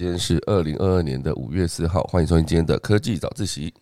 [0.00, 3.74] 今天是二零二二年的五月四号，欢迎收听今天的科技早自习。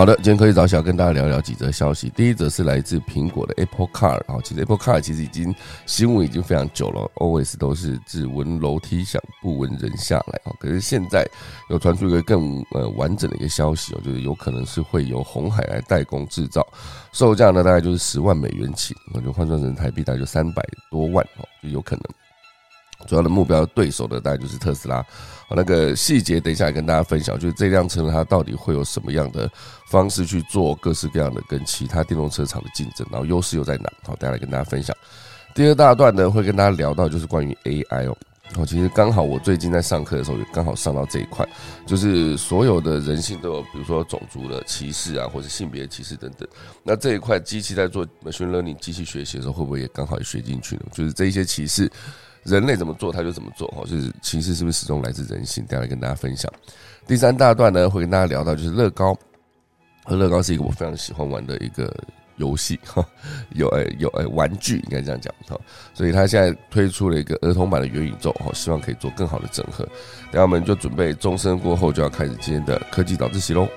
[0.00, 2.08] 好的，今天科技早起要跟大家聊聊几则消息。
[2.16, 5.54] 第一则是来自苹果的 Apple Car，然后其实 Apple Car 其实已经
[5.84, 10.56] 新闻已经非常久了，always 都是只闻楼梯响，不闻人下来啊。
[10.58, 11.28] 可是现在
[11.68, 16.66] 有传出一个更呃完整的一个消息哦，就是有可能是会由红海来代工制造，
[17.12, 22.04] 售价呢大概就是十万美元起，那就换算成台币大概就三百多万哦，就有可能。
[23.06, 25.04] 主要的目标对手的，大概就是特斯拉。
[25.48, 29.50] 好，那个细节等一下来跟大家分享，就是这辆车它到底会有什么样的
[29.88, 33.90] 方式去做各式各样的跟其他电动车厂的竞争，然后优势又在哪？
[34.04, 34.96] 好，大家来跟大家分享。
[35.52, 38.16] 第二大段呢，会跟大家聊到就是关于 AI 哦。
[38.56, 41.48] 哦，其实刚好我最近在上课的时候，也刚好上到这一块，
[41.86, 46.48] 就是所有的人性都有，比如说种族的歧视啊，或者性别歧视等等。
[46.82, 50.82] 那这一块机器在做 machine learning 机器学习的时候，会不会也刚好也学进去呢？
[50.92, 51.90] 就是这一些歧视。
[52.44, 55.64] 人类怎么做，他就怎么做，哈，就是其实是不是始终来自人性？
[55.66, 56.50] 等下来跟大家分享。
[57.06, 59.16] 第三大段呢，会跟大家聊到就是乐高，
[60.04, 61.94] 和乐高是一个我非常喜欢玩的一个
[62.36, 63.04] 游戏， 哈，
[63.50, 65.60] 有诶有诶玩具应该这样讲，哈，
[65.92, 69.84] 所以他现在推出了一个儿童版的元宇宙，哈，希望可以做更好的整合。
[70.30, 73.68] 等下我们就准备钟声过后就要开始今天的科技早自习喽。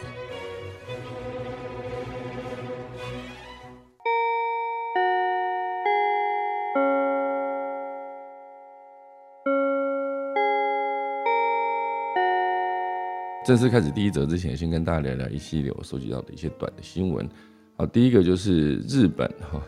[13.53, 17.29] 正式开始第一则之前，先跟大家聊聊一系列我收集到的一些短的新闻。
[17.75, 19.61] 好，第一个就是日本哈，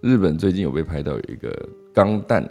[0.00, 2.42] 日本最近有被拍到有一个钢弹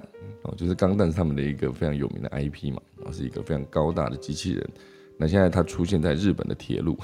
[0.44, 4.66] 哦，就是钢弹是他们的一个非常有名的 IP 嘛，然后是一个非常高大的机器人。
[5.18, 6.98] 那现在它出现在日本的铁路，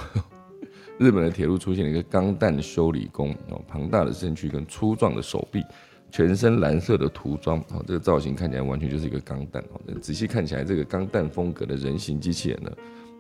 [0.98, 5.62] 日本的铁路出现了一个钢弹修理工哦，庞大的身躯跟粗壮的手臂，
[6.10, 9.82] 全身蓝色的涂装哦，这个造型看起来完全就是一个钢弹哦。
[10.00, 12.72] 仔细看起来，这个钢弹风格的人形机器人呢？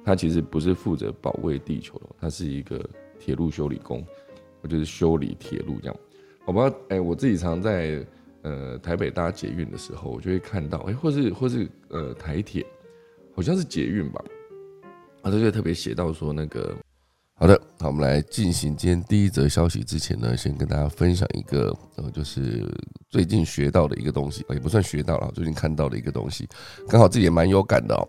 [0.06, 2.80] 他其实不是负责保卫地球的，他是一个
[3.20, 4.06] 铁路修理工，
[4.62, 5.98] 我就是修理铁路这样。
[6.46, 8.06] 好吧，哎，我自己常在
[8.44, 12.64] 呃台北搭捷运的时候，我就会看到，哎，或是或是呃台铁，
[13.36, 14.24] 好像是捷运吧，
[15.24, 16.76] 啊，这就特别写到说那个，
[17.34, 22.64] 好的，好，我们来进行今天第一则消息之前呢，先跟大家分享一个呃，就是
[23.10, 26.48] 最近学到的一个东西，也不算学到了，最近看到的一个东西，
[26.88, 28.08] 刚好自己也蛮有感的哦。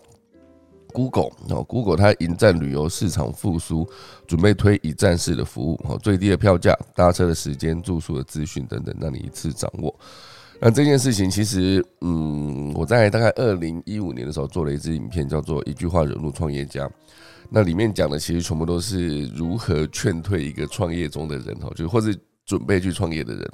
[0.97, 3.87] Google 哦，Google 它迎战旅游市场复苏，
[4.27, 9.95] 准备推一站式的服务哦，最低的票价、搭车的时间、住宿的资讯等等，让你一次掌握。
[10.59, 16.87] 那这件事情其实，嗯，我在大概二零一五年的时候做了一支影片，叫做《一句话惹怒创业家》。
[17.51, 23.53] 那里面讲的其实全部都是如何劝退一个创业中的人哦，就或是准备去创业的人。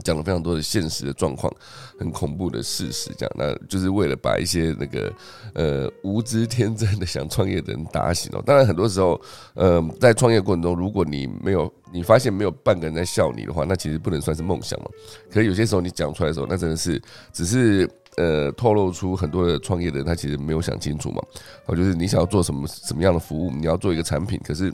[0.00, 1.52] 讲了非常多的现实的状况，
[1.98, 5.12] 很恐怖的事实，这样，那就是为了把一些那个
[5.54, 8.42] 呃无知天真的想创业的人打醒哦。
[8.44, 9.20] 当然，很多时候，
[9.54, 14.86] 呃，在创业过程中，如果你没有你发现没有半个人在笑你的话，那其实不能算是梦想嘛。
[15.30, 17.00] 可是有些时候你讲出来的时候，那真的是
[17.32, 21.22] 只是呃透露出很多的创业的人他其实没有想清楚嘛。
[21.66, 24.72] 哦，就是你想要做什么什么样的服务，你要做一个产品，可是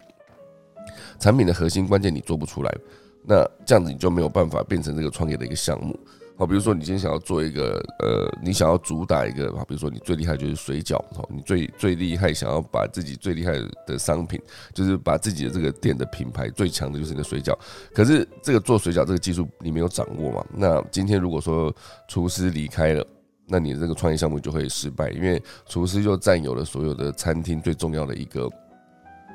[1.19, 2.75] 产品的核心关键你做不出来。
[3.23, 5.99] 那这样子你就没有办法变成这个创业的一个项目，
[6.37, 13.53] 好，比如说你今天想要做一个，呃，你想要主打一个，好，比如说你最厉害就是水饺，好，你最最厉害想要把自己最厉害
[13.87, 14.41] 的商品，
[14.73, 17.55] 就是把自己的这个店的品牌最强的就是你的水饺，
[17.93, 20.45] 可是这个做水饺这个技术你没有掌握嘛？
[20.57, 21.75] 那今天如果说
[22.09, 23.07] 厨师离开了，
[23.47, 28.51] 那你这个创业项目就会失败，因为厨师就占有了所有的餐厅最重要的一个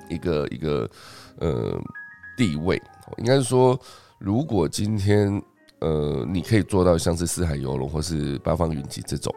[0.10, 0.90] 一个一个
[1.38, 1.80] 呃
[2.36, 2.82] 地位。
[3.18, 3.80] 应该是说，
[4.20, 5.42] 如果今天
[5.80, 9.34] 呃，你可以做到像是四海游龙或是八方云集这种，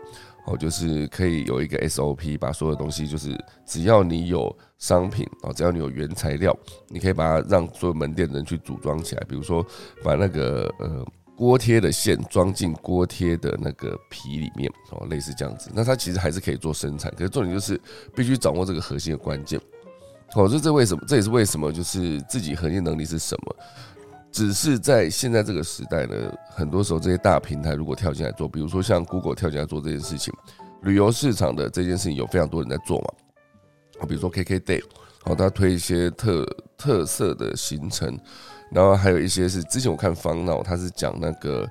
[0.46, 3.36] 哦，就是可以有一个 SOP，把所有东西就是
[3.66, 6.56] 只要你有商品哦，只要你有原材料，
[6.88, 9.22] 你可以把它让所有门店的人去组装起来。
[9.28, 9.66] 比如说，
[10.02, 11.04] 把那个呃
[11.36, 17.12] 锅贴的线装进锅贴的那个皮里面哦，类似这样子，那它其实还是可以做生产。
[17.12, 17.78] 可是重点就是
[18.14, 19.60] 必须掌握这个核心的关键。
[20.34, 21.02] 哦，这这为什么？
[21.06, 21.72] 这也是为什么？
[21.72, 23.56] 就是自己核心能力是什么？
[24.30, 26.14] 只是在现在这个时代呢，
[26.50, 30.32] 很多时候这些大平台如果跳进来做，比如说像 Google 跳进来做这件事情，
[30.82, 33.06] 旅游市场的这件事情有非常多人在做嘛。
[34.00, 34.82] 啊，比如说 KKday，
[35.24, 36.46] 好，他推一些特
[36.76, 38.16] 特色的行程，
[38.70, 41.66] 然后还有一些是之前我看方闹，他是讲那个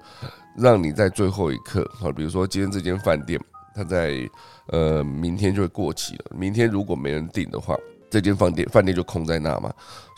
[0.57, 3.39] 让你在最后一刻，好，比如说今天这间饭店，
[3.75, 4.27] 它在
[4.69, 7.77] 呃明天就会过期了，明天如果没人订的话，
[8.09, 9.73] 这间饭店饭店就空在那嘛，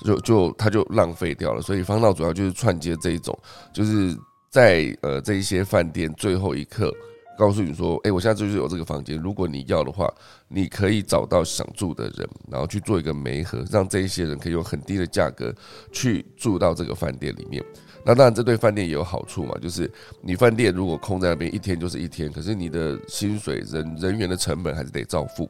[0.06, 1.62] 就就它就浪费掉了。
[1.62, 3.38] 所以方闹主要就是串接这一种，
[3.74, 4.18] 就是
[4.50, 6.94] 在呃这一些饭店最后一刻。
[7.38, 10.14] 告诉你说，哎，我现在就是有这个房间，如果你要的话，
[10.50, 15.56] 你可以找到想住的人，然后去做一个媒合，让这一些人可以用很低的价格
[15.90, 17.64] 去住到这个饭店里面。
[18.04, 19.90] 那当然，这对饭店也有好处嘛，就是
[20.22, 25.48] 你饭店如果空在那边一天就是一天，可是你的薪水、人人员的成本还是得照付。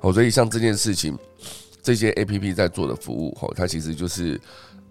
[0.00, 1.18] 好，所以像这件事情，
[1.82, 4.40] 这些 A P P 在做的服务，哈，它其实就是。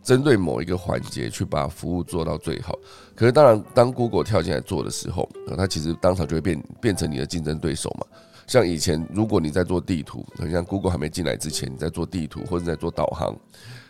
[0.01, 2.73] 针对某一个环节去把服务做到最好，
[3.13, 8.07] 可是当然，当 Google 跳进来做的时候，它其实当场就会变变成你的竞争对手嘛。
[8.47, 13.35] 像以前，如果你在做地图，像 Google 还没进来之前，你在做地图或者在做导航，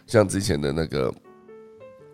[0.07, 1.13] 像之前的那个。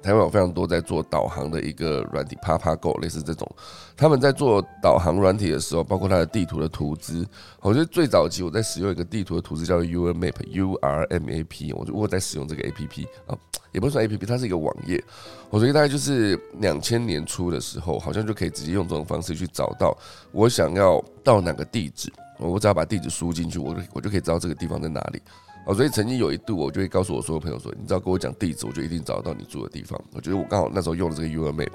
[0.06, 3.50] 台湾有非常多在做导航的一个软体，啪啪 Go 类似这种，
[3.98, 7.28] 他们在做导航软体的时候，包括它的地图的图资，
[7.60, 13.36] 我觉得最早期我在使用一个地图的图资叫做 U R Map，U R M A P，我就我在使用这个 A P P 啊，
[13.72, 15.04] 也不算 A P P，它是一个网页。
[15.50, 19.98] 我觉得大概就是两千年初的时候，好像就可以直接用这种方式去找到
[20.32, 25.20] 我想要到哪个地址，我只要把地址输进去，我我就可以知道这个地方在哪里。
[25.66, 31.74] 哦，所以曾经有一度，我就会告诉我所有朋友说：“你只要跟我讲地址，我就一定找得到你住的地方。”我觉得我刚好那时候用了这个 U R Map，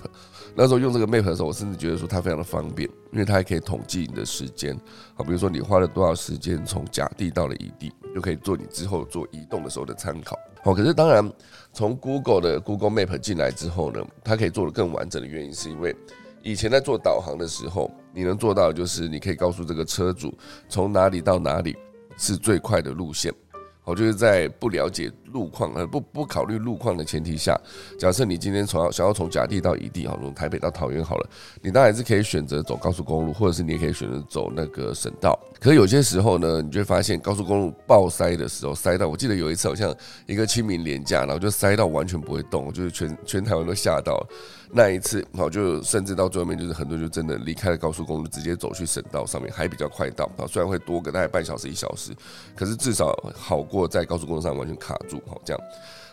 [0.55, 4.79] 那时候用这个 Map 的时候，我甚至觉得说它非常的方便，因为它还可以统计你的时间。
[5.15, 10.39] 好，比如说你花了多少时间从甲地到了乙地，就可以做你之后做移动的时候的参考。
[10.63, 11.29] 好，可是当然，
[11.73, 15.97] 从 Google 的 Google Map 进来之后呢，它可以做的更完整的原因，是因为
[16.43, 20.33] 以前在做导航的时候，你能做到就是你可以告诉这个车主
[20.69, 21.77] 从哪里到哪里
[22.17, 23.35] 是最快的路线。
[23.91, 27.61] 我就是在不了解路况呃不不考虑路况的前提下，
[27.99, 31.29] 假设你今天从想要从甲地到乙地，好，从台北到桃园好了，
[31.61, 35.39] 你当然是可以选择走高速公路，或者是你也可以选择走那个省道。
[35.59, 39.93] 可是有些时候呢，你就会发现高速公路爆塞的时候，塞到我记得有一次好像
[40.27, 44.25] 一个清明廉假，然后就塞到完全不会动，就是全全台湾都吓到。
[44.72, 50.31] 那一次，好就甚至到最后面就是很多就真的离开了高速公路，直接走去省道上面，还比较快到。
[50.38, 52.12] 啊，虽然会多个大概半小时一小时，
[52.55, 55.20] 可是至少好过在高速公路上完全卡住。
[55.26, 55.61] 好这样，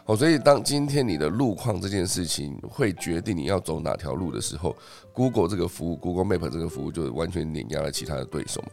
[0.03, 4.75] 好，所以当今天你的路况这件事情会决定你要走哪条路的时候
[5.13, 8.63] ，Google 这个服务，Google Map 这个服务就完全碾压了其他的对手。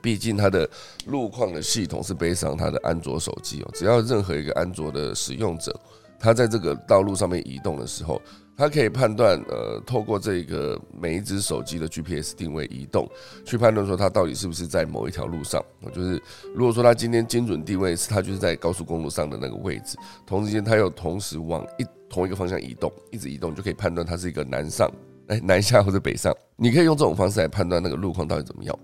[0.00, 0.66] 毕竟它的
[1.04, 5.78] 路况的系统是背上它的安卓手机哦，只要任何一个安卓的使用者，
[6.18, 8.18] 他在这个道路上面移动的时候。
[8.58, 13.08] 它可以判断，呃，透过这个每一只手机的 GPS 定位移动，
[13.46, 15.64] 去判断说它到底是不是在某一条路上。
[15.94, 16.20] 就是
[16.56, 19.96] 如果说它今天精准定位是它就是在高速公路上的那个位置，
[20.26, 24.90] 同时间它又同时往一同一个方向移动，一直移动，就可以判断它是一个南上、
[25.28, 26.34] 哎南下或者北上。
[26.56, 28.76] 你可以用这种方式来判断那个路况到底怎么样。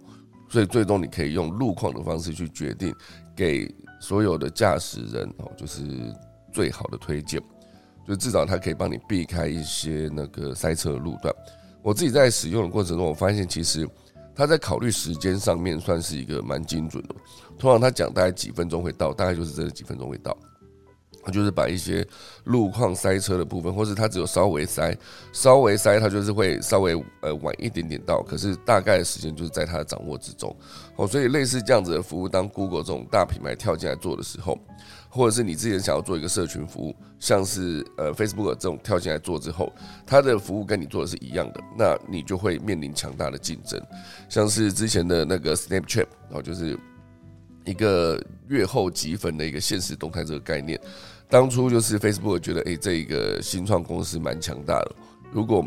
[0.48, 2.94] 所以最终你可以用路况的方式去决定
[3.34, 3.68] 给
[3.98, 5.82] 所有的驾驶人哦，就是
[6.52, 7.42] 最好的推荐。
[8.06, 11.34] 就至少它可以帮你避开一些那个塞车的路段。
[11.82, 13.88] 我自己在使用的过程中，我发现其实
[14.34, 17.14] 它在考虑时间上面算是一个蛮精准的。
[17.58, 20.36] 通常它讲大概几分钟会到，大概就是真的几分钟会到。
[21.26, 22.06] 它就是把一些
[22.44, 24.94] 路况塞车的部分，或是它只有稍微塞，
[25.32, 30.54] 稍微塞，它就是会稍微呃晚一点点到，可是大概的时间就是在它的掌握之中。
[30.96, 34.58] 哦，所以类似这样子的服务，当 Google 这种大品牌跳进来做的时候。
[35.14, 39.72] 或者是你之前想要做一个社群服务，像是呃 Facebook 这种跳进来做之后，
[40.04, 43.80] 它的服务跟你做的是一样的，那你就会面临强大的竞争。
[44.28, 46.76] 像是之前的那个 Snapchat，然后就是
[47.64, 50.80] 一个月后积分的一个现实动态这个概念，
[51.28, 54.96] 当初就是 Facebook 觉得，哎，这一个新创公司蛮强大的，
[55.30, 55.64] 如果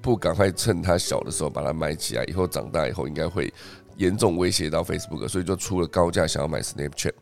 [0.00, 3.52] 不赶快趁它小的时候把它买起来，以后长大以后应该会
[3.96, 7.12] 严重威胁到 Facebook，所以就出了高价想要买 Snapchat。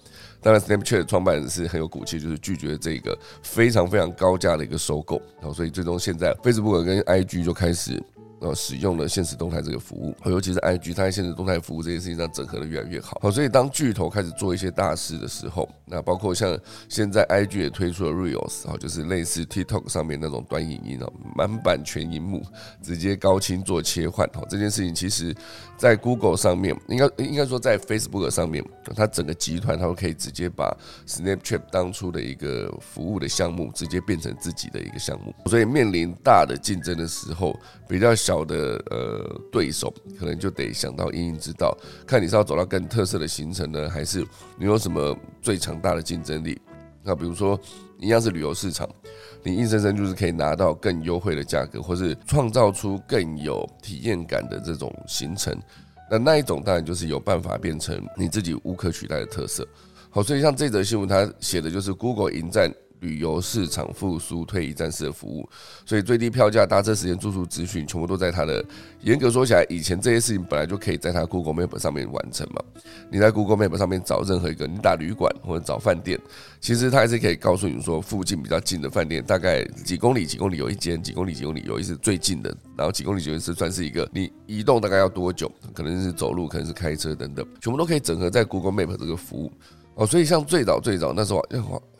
[0.42, 8.02] 当然，Snapchat 创办人是很有骨气，就是拒绝这个非常非常高价的一个收购，然后所以最终现在 Facebook 跟 IG 就开始。
[8.42, 13.16] 呃，使用了现实动态这个服务，尤其是 IG，它在现实动态服务这件事情上整合的越来越好。
[13.22, 16.58] 好，所以当巨头开始做一些大事的时候，那包括像
[16.88, 22.42] 现在 IG 也推出了 Reels，好，就是类似 TikTok 上面那种短影音哦，满版全荧幕，
[22.82, 24.28] 直接高清做切换。
[24.34, 25.32] 好，这件事情其实，
[25.78, 28.64] 在 Google 上面，应该应该说在 Facebook 上面，
[28.96, 35.32] 它整个集团它都可以直接把 Snapchat 当初的一个服务的项目，直接变成自己的一个项目。
[35.46, 37.56] 所以面临大的竞争的时候，
[37.88, 38.31] 比较小。
[38.32, 44.26] 小的呃对手可能就得想到因应之道，看你是要走到更特色的行程呢，还是
[44.58, 46.58] 你有什么最强大的竞争力？
[47.02, 47.60] 那比如说
[47.98, 48.88] 一样是旅游市场，
[49.42, 55.54] 你硬生生就是可以拿到更优惠的价格，或是创造出更有体验感的这种行程。
[56.10, 59.68] 那那一种当然就是有办法变成你自己无可取代的特色。
[60.08, 62.72] 好，所以像这则新闻，它写的就是 Google 迎战。
[63.02, 65.46] 旅游市场复苏，推一站式的服务，
[65.84, 68.64] 所以最低票价、搭车时间、住宿资讯，全部都在它的。
[69.02, 72.62] 严格说起来，以前这些事情本来就可以在它 Google Map 上面完成嘛。
[73.10, 76.16] 你在 Google Map 上面找任何一个，你打旅馆或者找饭店，
[76.60, 89.52] 其实它还是可以告诉你说，附近比较近的饭店大概几公里、几公里有一间，几公里、几公里有一是最近的，然后几公里、几公里是算是一个你移动大概要多久，可能是走路，可能是开车等等，全部都可以整合在 Google Map 这个服务。
[89.94, 91.44] 哦，所以像最早最早那时候，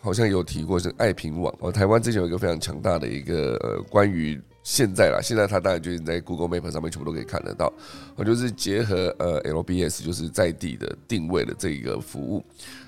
[0.03, 7.73] 好像有提过是爱平网哦，台湾之前有一个非常强大的一个呃，关于现在啦，现在它当然就是在 Google Map 上面全部都可以看得到，
[8.17, 12.45] 我就是结合呃 LBS 就是在地的定位的这一个服务，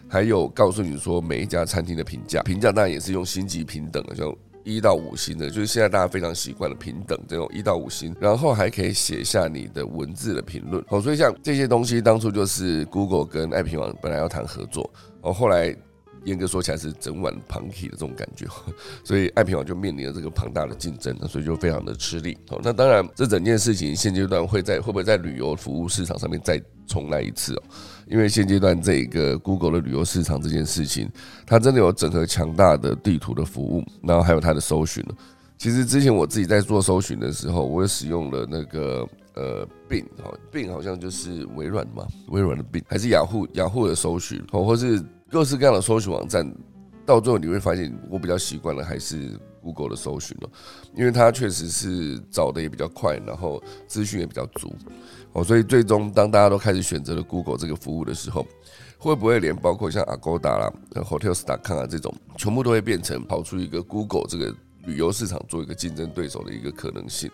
[0.09, 4.37] 还有告诉你说每一家餐厅的评价，评价当然也是用星级平等的，就。
[4.67, 10.83] 一到五星的，就是现在大家非常习惯的平等这种一到五星，然后还可以写下你的文字的评论。
[10.89, 14.91] 哦，所以像这些东西，当初就是 Google 跟爱平网本来要谈合作，
[15.21, 15.77] 哦，后来
[16.25, 18.47] 严格说起来是整晚庞体的这种感觉，
[19.05, 22.37] 所以爱平网就面临了这个庞大的竞争，所以就非常的吃力。
[22.51, 27.63] 哦，那当然，这整件事情现阶段会在会不会在旅游服务市场上面再重来一次哦？
[28.07, 31.11] 因为现阶段这一个 Google 的旅游市场这件事情，
[31.47, 35.05] 它真的有整合强大的地图的服务，然后还有它的搜寻
[35.57, 46.49] 其实之前我自己在做搜寻的时候，我也使用了那个呃 Bing 哈，Bing 好像就是微软嘛，微软的 Bing 还是雅虎雅虎的搜寻，哦，或是各式各样的搜寻网站，
[47.05, 50.49] 到最后你会发现，我比较习惯的还是 Google 的搜寻了，
[50.95, 54.75] 因为它确实是找的也比较快，然后资讯也比较足。
[55.33, 58.47] 哦，所以最终当大家都开始选择了 Google 这个服务的时候，
[58.99, 64.55] 会不会连包括像 Agoda 啦、Hotels.com 啊这种，全部都会变成跑出一个 Google 这个
[64.85, 67.29] 旅游市场做一个竞争对手的一个可能性？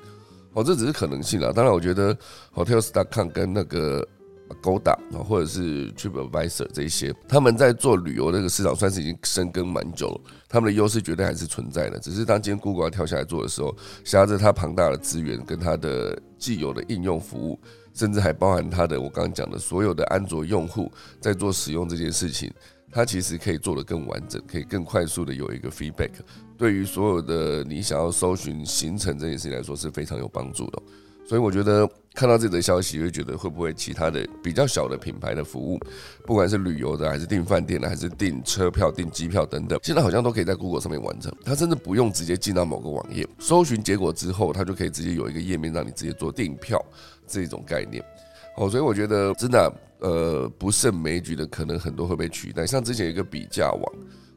[0.55, 1.53] 哦，这只是可能性啦。
[1.53, 2.17] 当然，我觉得
[2.55, 4.07] Hotels.com 跟那个
[4.51, 11.99] Agoda 啊，或者是 TripAdvisor 这些，他们在做旅游这个市场算是已经深耕蛮久了，他们的优势绝对还是存在的。
[11.99, 17.59] 只是当今天 Google 跳下来做的时候，挟着它庞大的资源跟它的既有的应用服务。
[17.93, 20.91] 甚至还包含它的，我刚刚讲的所有的安卓用户
[21.21, 22.49] 在做使用这件事情，
[22.93, 26.13] 它其实可以做得更完整，可以更快速的有一个 feedback，
[26.57, 30.81] 对于所有的你想要搜寻行程这件事情来说是非常有帮助的。
[31.31, 35.79] 所以我觉得看到这则消息，会觉得会不会其他的比较小的品牌的服务，
[36.27, 41.33] 不管是旅游的，还是订饭店的，还是订车票、订机票等等，现在好像都可以在 Google 上面完成。
[41.45, 46.85] 它甚至不用直接进到某个网页，搜寻结果之后，它就可以直接有一个页面让你直接做订票。
[47.29, 48.05] 这种概念，
[48.57, 52.67] 哦，所以我觉得真的，呃，不胜枚举的可能很多会被取代。
[52.67, 53.83] 像之前有一个比价网，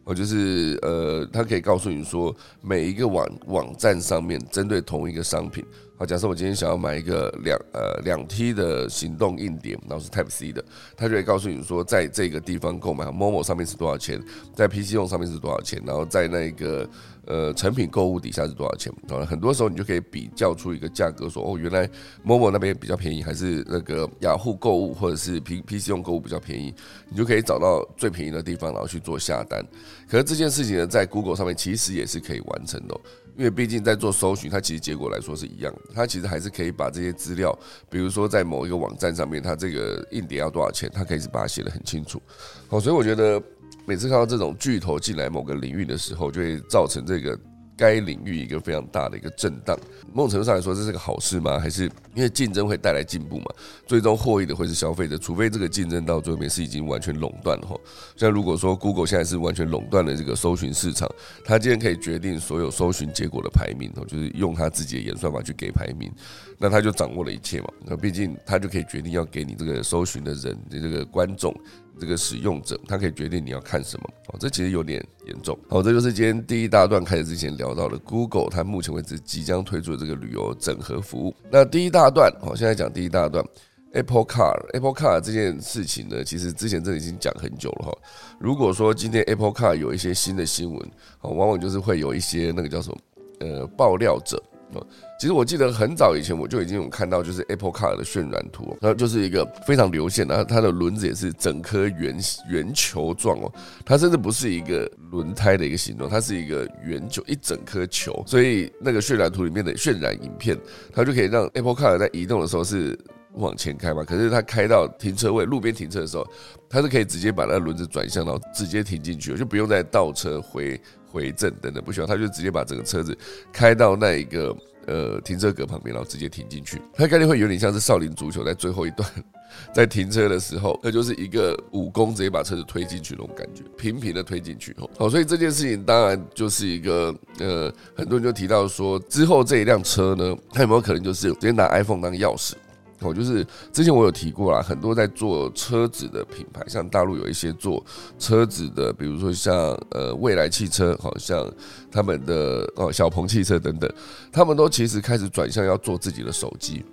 [0.04, 2.32] 我就是呃，它可以告诉你说，
[2.62, 5.66] 每一个网网站上面针对同一个商品。
[5.96, 10.64] 好，假设我今天想要买一个两呃两 T 的行动硬碟，然后是 Type C 的，
[10.98, 14.20] 它就会告诉你说，在这个地方购买，Momo 上面是多少钱，
[14.56, 16.90] 在 PC 用上面是多少钱，然后在那个
[17.28, 18.92] 呃成品购物底下是多少钱。
[19.08, 21.88] 啊，很多时候你就可以比较出一个价格，说哦，原来
[22.26, 26.74] Momo 那边比较便宜，还是那个雅虎购物或者是 P PC 用购物比较便宜，
[27.08, 29.64] 你就可以找到最便宜的地方，然后去做下单。
[30.10, 33.00] 可是这件事情呢，在 Google 上面其实也是可以完成的。
[33.36, 37.58] 因为毕竟在做搜寻，它其实结果来说是一样的，它其实还是可以把这些资料，
[37.90, 42.22] 比如说在某一个网站上面，它这个硬碟要多少钱，它可以是把它写的很清楚。
[42.68, 43.42] 好，所以我觉得
[43.86, 47.40] 每次看到这种巨头进来某个领域的时候，就会造成这个。
[47.76, 49.78] 该领域一个非常大的一个震荡，
[50.14, 51.60] 某种程度上来说，这是个好事吗？
[51.60, 53.46] 还是因为竞争会带来进步嘛？
[53.88, 57.76] 最终获益的会是消费者，除非这个竞争到最后面是已经完全垄断了哈。
[58.16, 61.10] 像如果说 Google 现在是完全垄断了这个搜寻市场，
[61.44, 66.12] 它今天可以决定所有搜寻结果的排名，就是用它自己的演算法去给排名，
[66.58, 67.68] 那它就掌握了一切嘛。
[67.86, 71.54] 那毕竟它就可以决定要给你这个搜寻的人的这个观众。
[72.00, 75.58] 这个使用者他可以决定你要看什么，哦，这其实有点严重。
[75.70, 81.34] 好，这就是今天第一大段开始之前聊到的 Google，它目前为止即将推出的这个旅游整合服务。
[81.52, 83.46] 那第一大段，好，现在讲第一大段
[83.94, 87.98] Apple Car，Apple Car 这件事情呢，其实之前这已经讲很久了哈。
[88.40, 92.98] 如果说今天 Apple Car 有一些新的新闻，哦，往往就是会有一些那个叫什么，
[93.40, 94.42] 呃，爆料者。
[94.74, 94.82] 啊
[95.24, 103.50] 其实我记得很早以前我就已经有看到，就是 Apple Car 的渲染图，然后就是一个非常流线的，它的轮子也是整颗圆圆球状哦，
[103.86, 110.60] 它甚至不是一个轮胎的一个形状，它是一个圆球一整颗球，所以那个渲染图里面的渲染影片，
[110.92, 113.00] 它就可以让 Apple Car 在移动的时候是
[113.36, 116.28] 往前开嘛，可是它开到停车位路边停车的时候，
[116.70, 120.78] 它是可以直接把那个轮子转向，然后直接停进去，就不用再倒车回。
[121.14, 123.16] 回正等等，不需要，他就直接把整个车子
[123.52, 124.52] 开到那一个
[124.88, 126.82] 呃停车格旁边，然后直接停进去。
[126.94, 129.08] 它概率会有点像是少林足球在最后一段
[129.74, 134.76] 在停车的时候，那就是一个武功直接把车子推进去那种感觉，平平的推进去。
[134.98, 142.54] 好，所以这件事情当然就是一个呃，很多人就提到说，之后这一辆车呢，它有没有可能就是直接拿 iPhone 当钥匙？
[143.04, 147.84] 哦，就是之前我有提过啦，很多在做车子的品牌，像大陆有一些做
[148.18, 149.56] 车子的，比如说像
[149.92, 151.52] 呃未来汽车，好像
[151.92, 153.92] 他们的哦小鹏汽车等等，
[154.32, 156.84] 他们都其实开始转向要做自己的手机。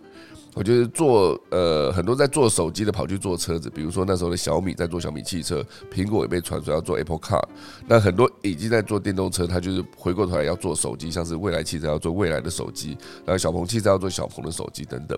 [0.54, 7.42] 我觉得做呃很多在做手机的跑去做车子，比如说那时候的小米在做小米汽车，苹果也被传说要做 Apple Car，
[7.86, 15.16] 那很多已经在做电动车，它就是回过头来要做手机，像是未来汽车要做未来的手机，然后小鹏汽车要做小鹏的手机等等，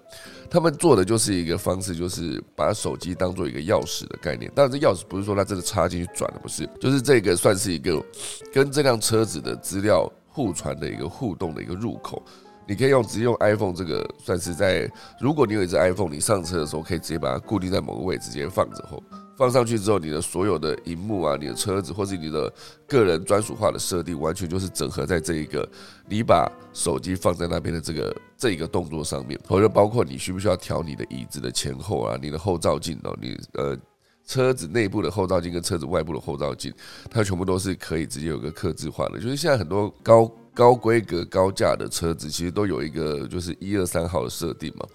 [0.50, 4.52] 他们做的就是一个方式，就是把手机当做一个钥匙的概念。
[4.54, 8.04] 当然，这钥匙不是说它真的插进去转的，不是，就是这个算是一个
[8.52, 12.22] 跟这辆车子的资料互传的一个互动的一个入口。
[12.66, 14.90] 你可以用直接用 iPhone 这个，算是在
[15.21, 19.02] 如果你有一只 iPhone，你上车的时候可以直接把它固定在某个位置，直接放着后，
[19.37, 22.52] 放上去之后，你的所有的荧幕啊，你的车子或是你的
[22.87, 25.69] 个人专属化的设定，完全就是整合在这一个
[26.09, 33.76] 你把手机放在那边的这个这一个动作上面，或者包括你需不需要调你的椅子的前后啊，你的后照镜哦，你呃
[34.25, 36.73] 车子内部的后照镜跟车子外部的后照镜，
[37.11, 40.31] 它全部都是可以直接有个刻字化的，就是现在很多高。
[40.54, 44.87] 高规格、高价的车子其实都有一个就是一二三号的设定嘛。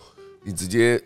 [0.43, 1.01] 你直接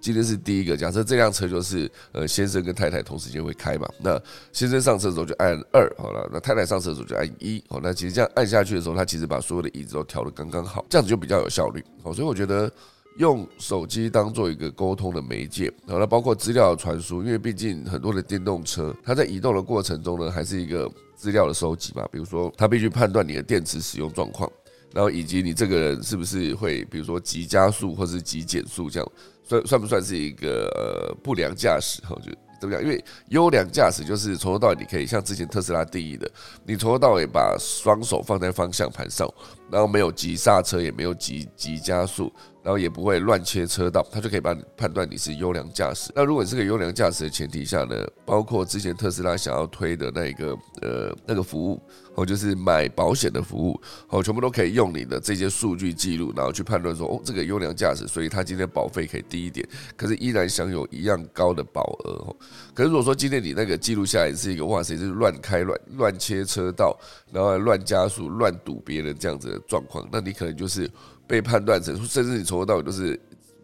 [0.00, 4.18] 今天是第一个，假设这辆车就是呃先生跟太太同时间会开嘛，那
[4.52, 7.78] 先生上车的时候就按二好了，那太太上车的时候就按一好。
[7.82, 11.84] 那其实这样按下去的时候，它其实把所有的椅子都调的刚刚好，这样子就比较有效率。
[12.02, 12.72] 好，所以我觉得
[13.18, 20.90] 用手机当做一个沟通的媒介，好了，包括资料的传输，因为毕竟很多的电动车，它在移动的过程中呢，还是一个。
[21.20, 24.50] 资料的收集嘛，比如说他必须判断你的电池使用状况，
[24.94, 29.12] 然后以及你这个人是不是会，比如说急加速或是急减速，这样
[29.44, 32.00] 算算不算是一个呃不良驾驶？
[32.06, 32.82] 哈，就怎么讲？
[32.82, 36.30] 因为优良驾驶就是从头到尾你可以像之前特斯拉定义的，
[36.64, 39.30] 你从头到尾把双手放在方向盘上，
[39.70, 42.32] 然后没有急刹车，也没有急急加速。
[42.62, 46.12] 然后也不会乱切车道，他就可以帮你判断你是优良驾驶。
[46.14, 51.80] 那如果你是个优良驾驶的前提下呢，包括之前特斯拉想要推的那一个呃那个服务，
[52.14, 62.12] 哦就是买保险的服务，哦，全部都可以用你的这些数据记录，然后去判断说，哦，这个优良驾驶，所以他今天保费可以低一点，可是依然享有一样高的保额。
[62.26, 62.36] 哦，
[62.74, 66.94] 可是如果说今天你那个记录下来是一个哇塞，就是乱开乱乱切车道，
[67.32, 70.90] 然后乱加速、乱堵别人这样子的状况，那你可能就是。
[71.30, 73.18] 被判断成，甚至你从头到尾都是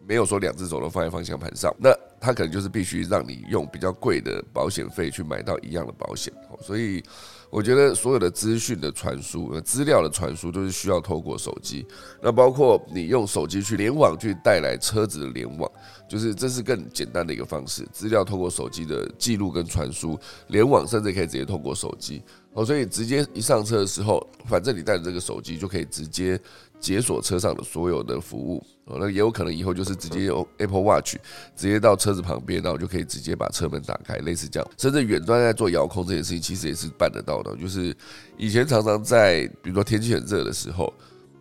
[0.07, 6.33] 没有说两只手都放在方向盘上，那他可能就是必须让你用比较贵的保险费去买到一样的保险。
[6.61, 7.03] 所以
[7.49, 11.85] 我觉得所有的资讯的传输、资料的传输都是需要透过手机。
[12.21, 15.69] 那包括你用手机去联网，去带来车子的联网，
[16.09, 17.85] 就是这是更简单的一个方式。
[17.91, 22.23] 资料透过手机的记录跟传输，联网甚至可以直接透过手机。
[22.53, 26.39] 哦，所以直接一上车的时候，反正你带着这个手机就可以直接。
[26.79, 31.15] 解锁车上的所有的服务，哦，那也有可能以后就是直接用 Apple Watch
[31.55, 34.69] 直接到车子旁边，然后就可以直接把车门打开，类似这样。
[34.77, 37.55] 甚至远端在做遥控这件事情，其实也是办得到的。
[37.57, 37.95] 就是
[38.37, 40.93] 以前常常在，比如说天气很热的时候，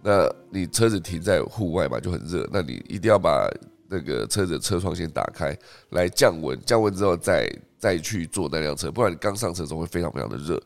[0.02, 3.48] 那你车子停在户外嘛，就很热，那你一定要把
[3.88, 5.56] 那个车子的车窗先打开
[5.90, 10.60] 来降温，降温之后再再去坐那辆车，不然你刚上车的时候会非常非常的热。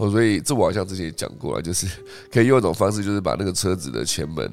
[0.00, 1.86] 哦，所以这我好像之前也讲过了，就是
[2.32, 4.50] 可以用一种方式，就是把那个车子的前门，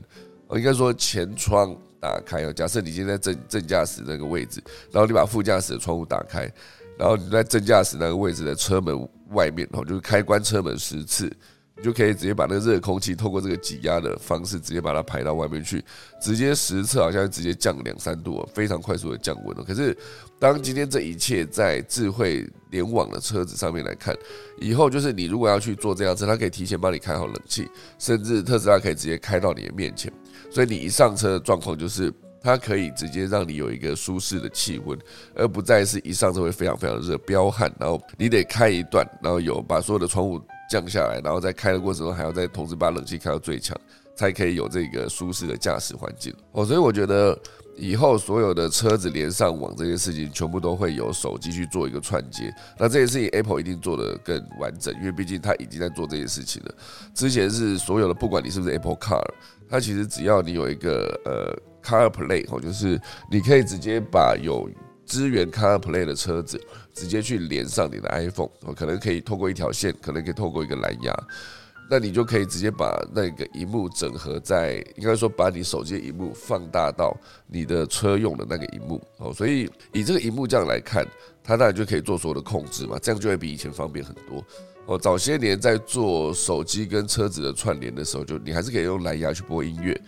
[0.48, 2.52] 哦，应该说前窗打开哦。
[2.52, 6.52] 假设你现在正正驾驶那个位置，然后你把副驾驶的窗户打开，
[7.00, 11.32] 然后你在正驾驶那个位置的车门外面，哦，就是开关车门十次。
[11.78, 15.84] 你就可以直接把那个热空气透过这个挤压的方式，直接把它排到外面去，
[16.20, 19.64] 直接实测好像直接降两三度，非常快速的降温了。
[19.64, 19.96] 可是，
[20.40, 24.16] 当今天这一切在智慧联网的车子上面来看，
[24.60, 30.12] 以后就是你如果要去做这辆车，它可以提前帮你开好冷气，甚至特斯拉可以直接开到你的面前，
[30.50, 32.12] 所以你一上车的状况就是
[32.42, 34.98] 它可以直接让你有一个舒适的气温，
[35.36, 40.42] 而不再是一上车会非常非常热飙汗，然后你得开一段，然后有把所有的窗户。
[40.70, 43.76] 降下来，然后在开的过程中还要再同时把冷气开到最强，
[44.16, 46.66] 才可以有这个舒适的驾驶环境哦。
[46.66, 47.38] 所以我觉得
[47.76, 52.54] 以后所有的车子连上网这件事情，全部都会有手机去做一个串接。
[52.78, 56.76] 那这件事情 Apple 一定做得更完整，因为毕竟它已经在做这件事情了。
[57.14, 59.24] 之前是所有的，不管你是不是 Apple Car，
[59.70, 63.00] 它其实只要你有一个呃 Car Play 哦，就是
[63.32, 64.70] 你可以直接把有
[65.06, 66.60] 支援 Car Play 的车子。
[66.98, 71.14] 直接去连上你的 iPhone，哦可能可以透过一条线，可能可以透过一个蓝牙，
[71.92, 79.32] 那你就可以直接把那个荧幕整合在，应该说把你手机的荧幕放大到你的车用的那个荧幕哦。
[79.32, 81.06] 所以以这个荧幕这样来看，
[81.44, 84.44] 它当然就可以做所有的控制嘛，这样就会比以前方便很多。
[84.88, 90.02] 哦，早些年在做手机跟车子的串联的时候，就你还是可以用蓝牙去播音乐，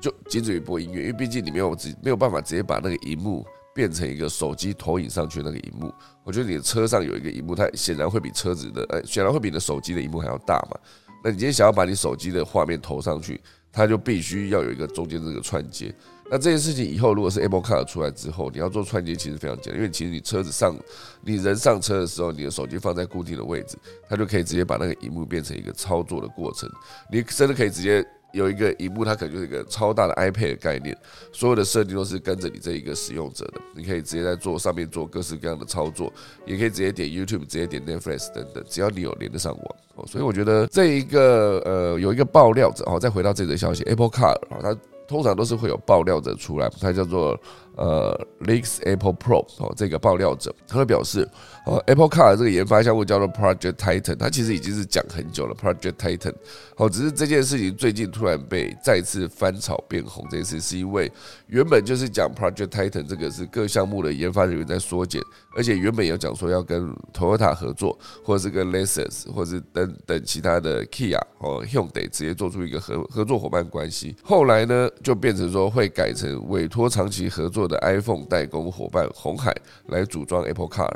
[0.00, 5.92] 就仅止于播音乐，因为毕竟你没有直没有办法直接把那个荧幕变成一个手机投影上去那个荧幕。
[6.22, 10.78] 我觉得你的车上有一个荧幕，它显然会比车子的，呃，显然会比你的手机的荧幕还要大嘛。
[11.22, 13.40] 那你今天想要把你手机的画面投上去，
[13.72, 15.94] 它就必须要有一个中间这个串接。
[16.30, 20.76] 那这件事情以后如果是 Apple Car 出来之后，你要做串接其实非常简单，因为其实你车子上，
[21.22, 23.76] 你人上车的时候，你的手机放在固定的位置，
[24.08, 26.70] 它就可以直接把那个荧幕变成一个操作的过程。
[27.10, 28.06] 你真的可以直接。
[28.34, 30.94] 有一个荧幕，它可能就是一个超大的 iPad 的概念，
[31.32, 36.12] 所有的设定都是跟着你这一个使用者的，你可以直接在做上面做各式各样的操作，
[36.44, 40.04] 也可以直接点 YouTube，直接点 Netflix 等等，只要你有连得上网哦。
[40.06, 47.40] 所以我觉得这一个呃有一个爆料者哦，再回到这则消息，Apple Car 啊，它通常都是会有爆料者出来，它叫做
[47.76, 51.28] 呃 Leaks Apple Pro 哦，这个爆料者他会表示。
[51.64, 55.54] 哦，Apple Car 这个研发项目叫做 Project Titan，它其实已经是讲很久了。
[55.54, 56.34] Project Titan，
[56.76, 60.26] 哦，只是这件事情最近突然被再次翻炒变红。
[60.30, 61.10] 这次是因为
[61.46, 65.22] 原本就是讲 Project Titan 这个是各项目的研发人员在缩减，
[65.56, 74.14] 而且原本有讲说要跟 Toyota 合作，或者是跟 Lexus，或是等等其他的 Kia 哦，Hyundai 直接做出一个合合作伙伴关系。
[74.22, 80.92] 后来呢，就变成说会改成委托长期合作的 iPhone 代工伙伴红海来组装 Apple Car。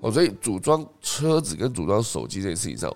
[0.00, 2.94] 哦，所以组装车子跟组装手机这件事情上，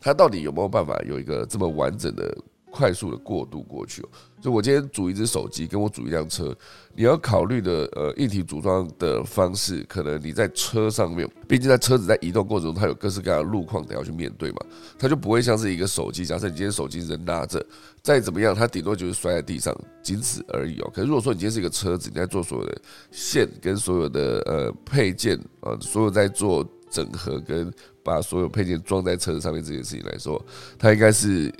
[0.00, 2.36] 它到底有没有办法有一个这么完整的、
[2.70, 4.04] 快速的过渡过去？
[4.42, 6.52] 就我今天组一只手机，跟我组一辆车，
[6.96, 14.56] 你要考虑的呃一体组装的方式，可能你在车上面，毕竟在车子在移动过程中，它有各式各样的路况得要去面对嘛，
[14.98, 16.26] 它就不会像是一个手机。
[16.26, 17.64] 假设你今天手机人拿着，
[18.02, 20.90] 再怎么样，它顶多就是摔在地上，仅此而已哦。
[20.92, 22.76] 可是如果说你今天是一个车子，你在做所有的
[23.12, 30.44] 线跟所有的呃配件啊，所有在做整合跟把所有配件装在车子上面这件事情来说，
[30.76, 31.54] 它应该是。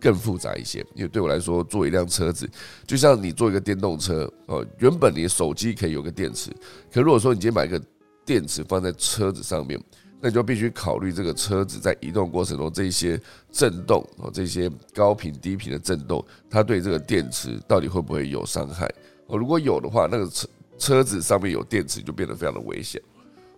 [0.00, 2.48] 更复杂一些，因为对我来说，做一辆车子
[2.86, 4.66] 就像你做一个电动车哦。
[4.78, 6.50] 原本你手机可以有个电池，
[6.90, 7.80] 可如果说你今天买一个
[8.24, 9.78] 电池放在车子上面，
[10.20, 13.20] 那你就必须考虑这个车子在移动过程中这些
[13.52, 18.86] 震动哦，这些高频低频的震动，它对这个电池到底会不会有伤害
[19.26, 19.36] 哦？
[19.36, 23.00] 如果有的话，那个车车子上面有电池就变得非常的危险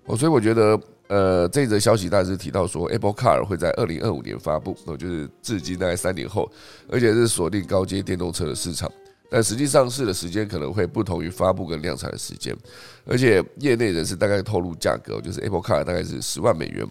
[0.07, 0.17] 哦。
[0.17, 0.79] 所以我觉得。
[1.09, 6.51] 呃，这则消息大致提到说，Apple Car 会在二零二五年发布，那就是至今大概三年后，
[6.89, 8.91] 而且是锁定高阶电动车的市场。
[9.29, 12.57] 但实际上市的时间可能会不同于发布跟量产的时间，
[13.07, 16.87] 而且业内人士大概透露价格，就是 Apple Car 大概是十万美元，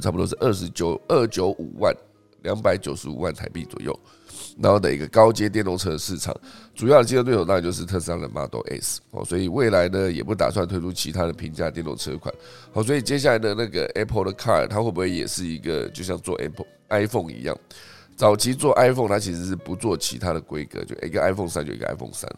[0.00, 1.94] 差不多是二十九二九五万
[2.42, 3.98] 两百九十五万台币左右。
[4.60, 6.34] 然后的一个高阶电动车市场，
[6.74, 12.34] 主要的竞争对手当然就是特斯拉的 Model S 哦，所以未来呢也不打算推出其他的平价电动车款，
[12.72, 17.56] 好，所以接下来的那个 Apple 的 Car 它会不会也是一个就像做 Apple iPhone 一样，
[18.16, 22.30] 早期做 iPhone 它其实是不做其他的规格，就一个 iPhone 三就一个 iPhone 三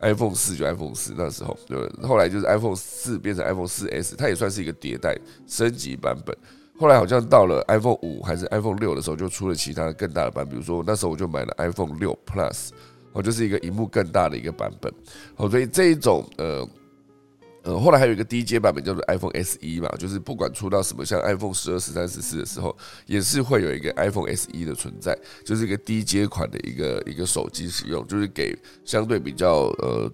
[0.00, 5.18] i p h o n e 四就 iPhone 四那时候，对，后来就是 iPhone 四变成 iPhone 四 S，它也算是一个迭代
[5.48, 6.36] 升级版本。
[6.78, 12.68] 后来好像到了 iPhone 五还是 iPhone 六的时候，就出了其他更大的版，比如说那时候我就买了 iPhone 六 Plus，
[13.12, 14.92] 哦，就是一个荧幕更大的一个版本。
[15.36, 16.68] 哦，所以这一种呃
[17.64, 22.74] 呃，后来还有一个低阶版本叫做 iPhone SE 嘛，就是不管出到什么像 iPhone 十二、十三、十四的时候，
[23.06, 30.10] 也是会有一个 iPhone SE 的存在，就是一个低阶款的一个一个手机使用，就是给相对比较呃。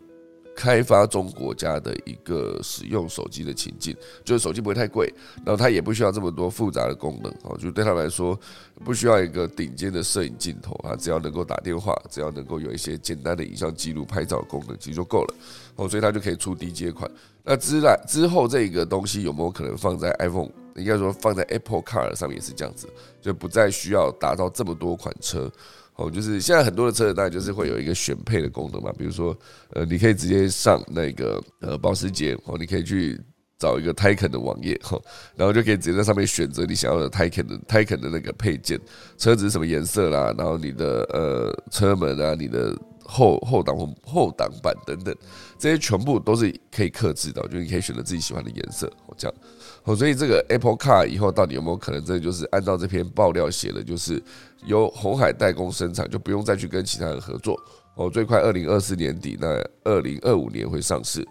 [0.54, 5.12] 开发中国家的一个使用手机的情境，就是手机不会太贵，
[5.44, 8.38] 然后它也不需要这么多复杂的功能哦，就对他来说
[8.84, 15.34] 不需要一个顶尖的摄影镜头啊，只要能够打电话，只要能够有一些简单的影像记录、拍照功能，其实就够了
[15.76, 17.10] 哦，所以它就可以出低阶款。
[17.42, 20.48] 那之来之后这个东西有没有可能放在 iPhone？
[20.76, 22.88] 应该说放在 Apple Car 上面也是这样子，
[23.20, 25.48] 就不再需要打造这么多款车。
[25.96, 28.92] 哦，就是现在很多的车子，当然就是会有一个选配的功能嘛。
[28.98, 29.36] 比如说，
[29.70, 33.20] 呃，你可以直接上那个呃保时捷，哦，你可以去
[33.58, 35.00] 找一个 Taycan 的网页，哈，
[35.36, 38.80] 然后就可以直接在上面选择你想要的 Taycan 的 Taycan 的那个配件，
[39.16, 45.14] 车子什么颜色啦，然后你的呃车门啊，你的后后挡风后挡板等等，
[45.58, 49.36] 这些全部都是可以克制的，就你可以选择自己喜欢的颜色，哦，这样。
[49.84, 54.22] 哦，所以这个 Apple Car 以后到底有没有可能，真的就是按照这篇爆料写的，就是
[54.64, 57.60] 由红海代工生产，就不用再去跟其他人合作。
[57.94, 61.26] 哦，最快二零二四年底，那二零二五年会上市。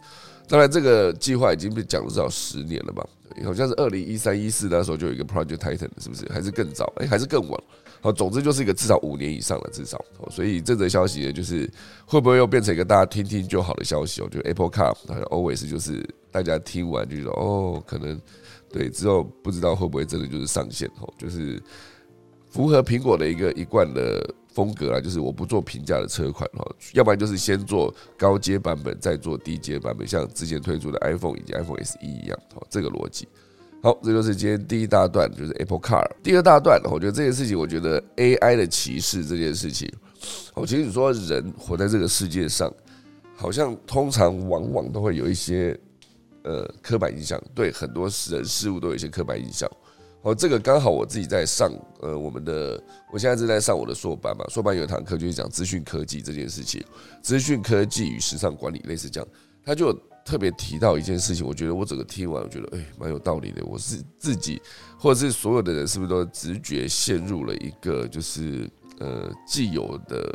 [0.48, 3.04] 当然，这个计划已经被讲了至少十年了吧？
[3.44, 6.26] 好像是二零一三一四那时候就有一个 Project Titan，是不是？
[6.32, 6.92] 还是更早？
[6.98, 7.60] 哎，还是更晚？
[8.02, 9.98] 好，总之就是一个至少五年以上的至少。
[10.20, 11.68] 哦所以这则消息呢，就是
[12.06, 14.28] 会不会又变成一个大家听听就好的消息哦？
[14.30, 18.20] 就 Apple Car 好像 always 就是大家听完就说哦，可能
[18.74, 21.62] 对之后不知道会不会真的就是上线哦，就是
[22.50, 33.28] 符合苹果的一个一贯的风格啊，就是我不做平价的车款哈，要不然就是先做高阶版本，再做低阶版本，像之前推出的 iPhone 以及 iPhone SE 一样，哦，这个逻辑。
[33.82, 36.08] 好，这就是今天第一大段，就是 Apple Car。
[36.24, 39.92] 第二大段，我觉得这件事情，我觉得 AI 的歧视这件事情，
[40.54, 42.74] 哦，其实你说人活在这个世界上，
[43.36, 45.78] 好像通常往往都会有一些
[46.44, 49.70] 呃刻板印象，对很多人事物都有一些刻板印象。
[50.22, 56.84] 哦，这个刚好我自己在上呃我们的，我现在正在上我的硕班嘛，硕班有一堂课就是讲资讯科技这件事情，
[57.22, 59.28] 资讯科技与时尚管理，类似这样，
[59.66, 59.98] 他就。
[60.26, 63.62] 特别提到一件事情，我觉得我整个听完，我觉得哎，蛮有道理的。
[63.66, 64.62] 我是自己，
[64.98, 70.34] 或者是所有的人，是不是都直觉陷入了一个就是呃既有的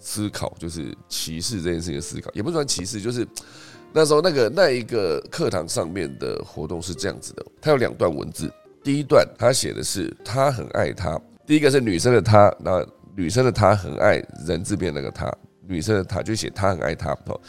[0.00, 3.24] 思考，就是歧视这件事情的思考，也不算歧视，就是
[3.92, 12.84] 那时候那个那一个课堂上面的活动是这样子的，它有两段文字，第一段他写的是他很爱他，第一个是女生的她，那
[13.14, 15.32] 女生的她很爱人字边那个她，
[15.68, 17.40] 女生的她就写她很爱他哦，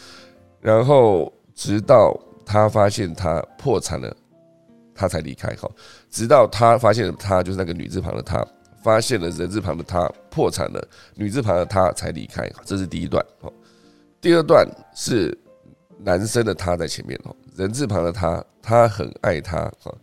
[0.60, 1.32] 然后。
[1.54, 4.16] 直到他发现他破产了，
[4.94, 5.54] 他才离开。
[5.54, 5.70] 哈，
[6.10, 8.42] 直到他发现他就是那个女字旁的他，
[8.82, 12.50] 发现了人字旁的他破产了，女字旁的他才离开。
[12.64, 13.24] 这是第一段。
[13.40, 13.50] 哈，
[14.20, 15.36] 第二段是
[15.98, 17.18] 男生的他在前面。
[17.24, 19.70] 哈，人字旁的他，他很爱他。
[19.80, 19.94] 哈，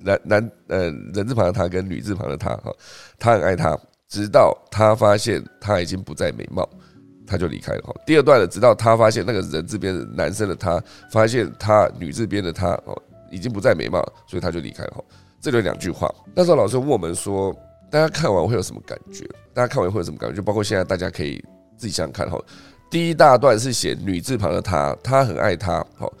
[0.00, 2.50] 男男呃人字旁的他跟女字旁的他。
[2.56, 2.72] 哈，
[3.18, 6.68] 他很爱他，直到他发现他已经不再美貌。
[7.28, 7.92] 他就离开了哈。
[8.06, 12.96] 第二段的，直到他发现那个人字边的男生的他，发现他女字边的他哦，
[13.32, 15.04] 已经不再美貌，所以他就离开了哈。
[15.40, 16.08] 这里有两句话。
[16.36, 17.52] 那时候老师问我们说，
[17.90, 19.24] 大家看完会有什么感觉？
[19.54, 20.36] 大家看完会有什么感觉？
[20.36, 21.42] 就包括现在大家可以
[21.76, 22.38] 自己想想看哈。
[22.90, 26.12] 第一大段是写女字旁的他，他很爱他，好，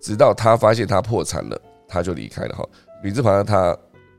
[0.00, 2.66] 直到他发现他破产了，他就离开了哈。
[3.02, 3.76] 女字旁的他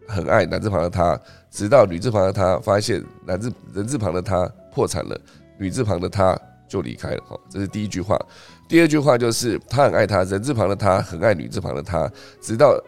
[0.08, 5.19] 很爱男字旁的他，直到女字旁的他发现男字人字旁的他破产了。
[5.58, 8.19] 女字旁的他就离开了，哈，这是第一句话。
[8.67, 12.10] 第二句话就是他很爱他，人字旁的他很爱女字旁的他，
[12.41, 12.82] 直到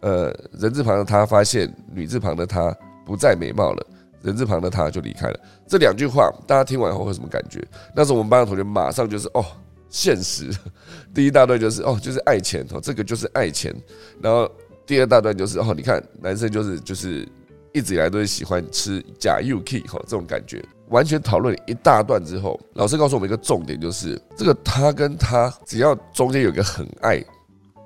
[0.00, 2.76] 呃人字旁的他发现女字旁的他
[3.08, 3.86] 不再美貌了，
[4.22, 5.40] 人字旁的他就离开了。
[5.66, 7.66] 这两句话大家听完后会什么感觉？
[7.96, 9.42] 那时候我们班的同学马上就是哦，
[9.88, 10.50] 现实。
[11.14, 13.74] 第一大段就是哦，就是爱钱哦，这个就是爱钱。
[14.20, 14.46] 然后
[14.86, 17.26] 第二大段就是哦，你看男生就是就是
[17.72, 20.62] 一直以来都是喜欢吃假 UK 哈，这种感觉。
[20.88, 27.18] 完全讨论一大段之后，老师告诉我们一个重点，就是这个他跟他只要中间有个很爱，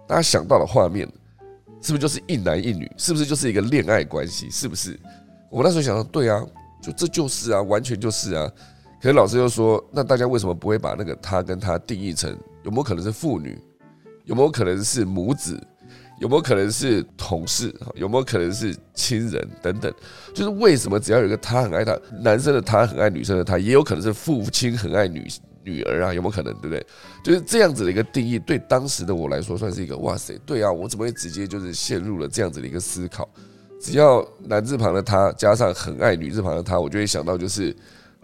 [0.07, 1.09] 大家想到的画面，
[1.83, 2.91] 是不是就是一男一女？
[2.97, 4.49] 是不是就是一个恋爱关系？
[4.51, 4.99] 是不是？
[5.51, 6.43] 我那时候想到，对啊，
[6.81, 8.51] 就这就是啊，完全就是啊。
[9.01, 13.59] 可是老师又说，那大家为什么不会把那个他跟他定义成有没有可能是父女？
[14.25, 15.61] 有没有可能是母子？
[16.21, 17.75] 有没有可能是同事？
[17.97, 19.93] 有没有可能是亲人等等？
[20.33, 25.29] 就是为什么只要有一个他很爱他，男生的他很爱女生的他，也有可能是父亲很爱女
[25.65, 26.15] 女儿啊？
[26.15, 26.53] 有没有可能？
[26.55, 26.87] 对不对？
[27.25, 33.29] 就是这样子的一个定义，对当时的我来说算是一个哇塞，对啊，我怎么会直接就是陷入了这样子的一个思考？
[33.81, 37.75] 只要男字旁的他加上很爱女字旁的他，我就会想到就是。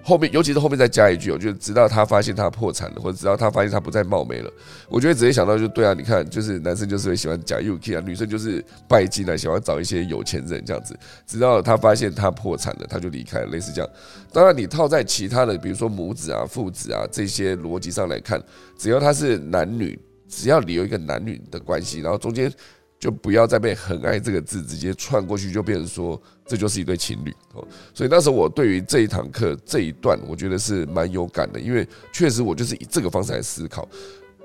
[0.02, 4.50] 后面，尤其是后面再加一句，我就直到他发现他破产了，或者直到他发现他不再貌美了，
[4.88, 10.98] 我就会直接想到，就对啊，你看，就是男生就是会喜欢假 UK 啊，女生就是拜金啊，喜欢找一些有钱人这样子。
[11.26, 13.90] 直到他发现他破产了，他就离开了，类似这样。
[14.32, 18.40] 当然，你套在其他的，比如说母子啊、父子啊这些逻辑上来看，
[18.78, 22.50] 只要他是男女，只要你有一个男女的关系，然后中间。
[22.98, 27.66] 就不要再被“很爱”这个字直接串过去，就变成说这就是一对情侣哦。
[27.94, 33.88] 所以那时候我对于这一堂课这一段，我觉得是蛮有感的，因为确实我就是以这个方式来思考。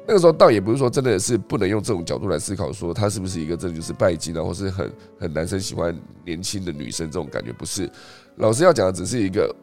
[0.06, 7.90] 那个时候倒也不是说真的是不能用这种角度来思考，说他是不是一个真的就是拜金啊，或是很很男生喜欢年轻的女生这种感觉，不是。
[8.36, 9.56] 老师要讲的只是一个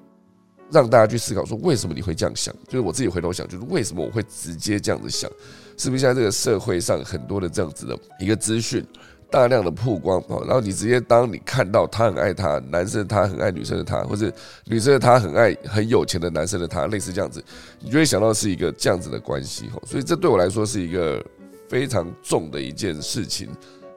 [0.71, 2.55] 让大家去思考，说为什么你会这样想？
[2.67, 5.31] 就是我自己回头想，就是为什么我会直接这样子想。
[5.77, 8.85] 是不是现在这个社会上很多的这样子的一个资讯，
[9.31, 14.31] 大量的曝光啊，然后你直接当你看到他很爱他，男生他很爱女生的他，或者
[14.67, 17.43] 女生的他很爱很有钱的男生的他，类似这样子，
[17.81, 21.25] 你就会想到是一个这样子的关系所以这对我来说是一个
[21.69, 23.49] 非常重的一件事情。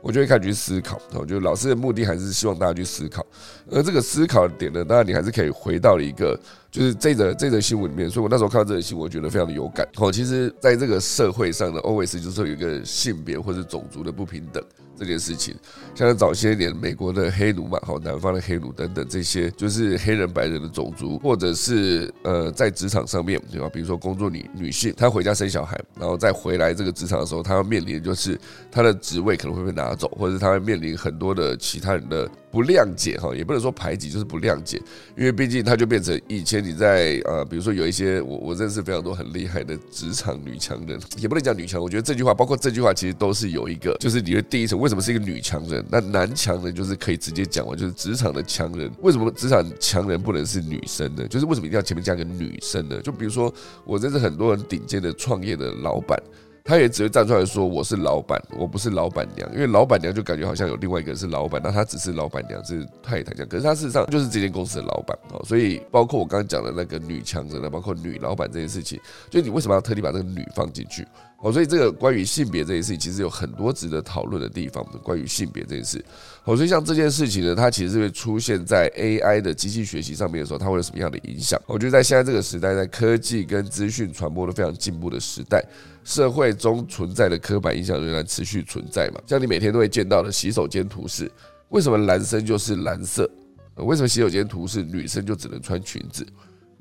[0.04, 3.26] 我就会开始去思考，哦，就老师的目的还是希望大家去思考，
[3.72, 6.38] 而这个思考的点呢，当然你还是可以回到了一个，
[6.70, 8.10] 就是这则这则新闻里面。
[8.10, 9.88] 所以我那时候看到这则新闻，我觉得非常的有感。
[9.96, 14.62] 哦，其实在这个社会上的 always 就是有一个性别或者种族的不平等，
[14.98, 15.56] 这件事情。
[15.96, 23.70] 像早些年美国的黑奴嘛，好，南方的黑奴等等这些，就是黑人白人的种族，或者是呃在职场上面，对吧？
[23.70, 28.40] 比如说工作女女性，她回家生小孩，然后再回来这个职场的时候，她要面临的就是
[28.72, 34.80] 她的职位可能会被拿走，或者是她会面临很多的其他人的不谅解，哈，也不能说排挤，就是不谅解，
[35.18, 45.84] 因为毕竟它就变成以前你在呃，比如说有一些我我认识非常多很厉害的职场女强人，也不能讲女强，我觉得这句话包括这句话其实都是有一个，就是你的第一层为什么是一个女强人？
[45.90, 48.92] 那男强人就是可以直接讲完，就是职场的强人。
[49.02, 51.28] 为什么职场强人不能是女生呢？
[51.28, 53.02] 就是为什么一定要前面加个女生呢？
[53.02, 53.52] 就比如说，
[53.84, 56.22] 我认识很多人顶尖的创业的老板，
[56.66, 63.48] 他也只会站出来说我是老板，我不是老板娘，因为老板娘就感觉好像有另外一个人是老板，那他只是老板娘是太太这样。
[63.50, 65.44] 可是他事实上就是这间公司的老板哦。
[65.44, 68.98] 所以包括我刚刚讲的那个女强人呢，包括女老板这件事情，
[69.30, 71.06] 就你为什么要特地把这个女放进去？
[71.40, 74.82] 哦，所以这个关于性别这件事情，其实有很多值得讨论的地方。
[75.04, 76.04] 关于性别这件事，
[76.46, 81.58] 哦，所以像这件事情呢，它其实会出现在 AI 的机器学习上面的时候，它会有什么样的影响？
[81.66, 85.64] 我觉得在现在这个时代，在科技跟资讯传播都非常进步的时代，
[86.04, 89.22] 社会中存在的刻板印象仍然持续存在嘛？
[89.26, 91.32] 像你每天都会见到的洗手间图示，
[91.70, 93.30] 为什么男生就是蓝色？
[93.76, 96.28] 为什么洗手间图示女生就只能穿裙子？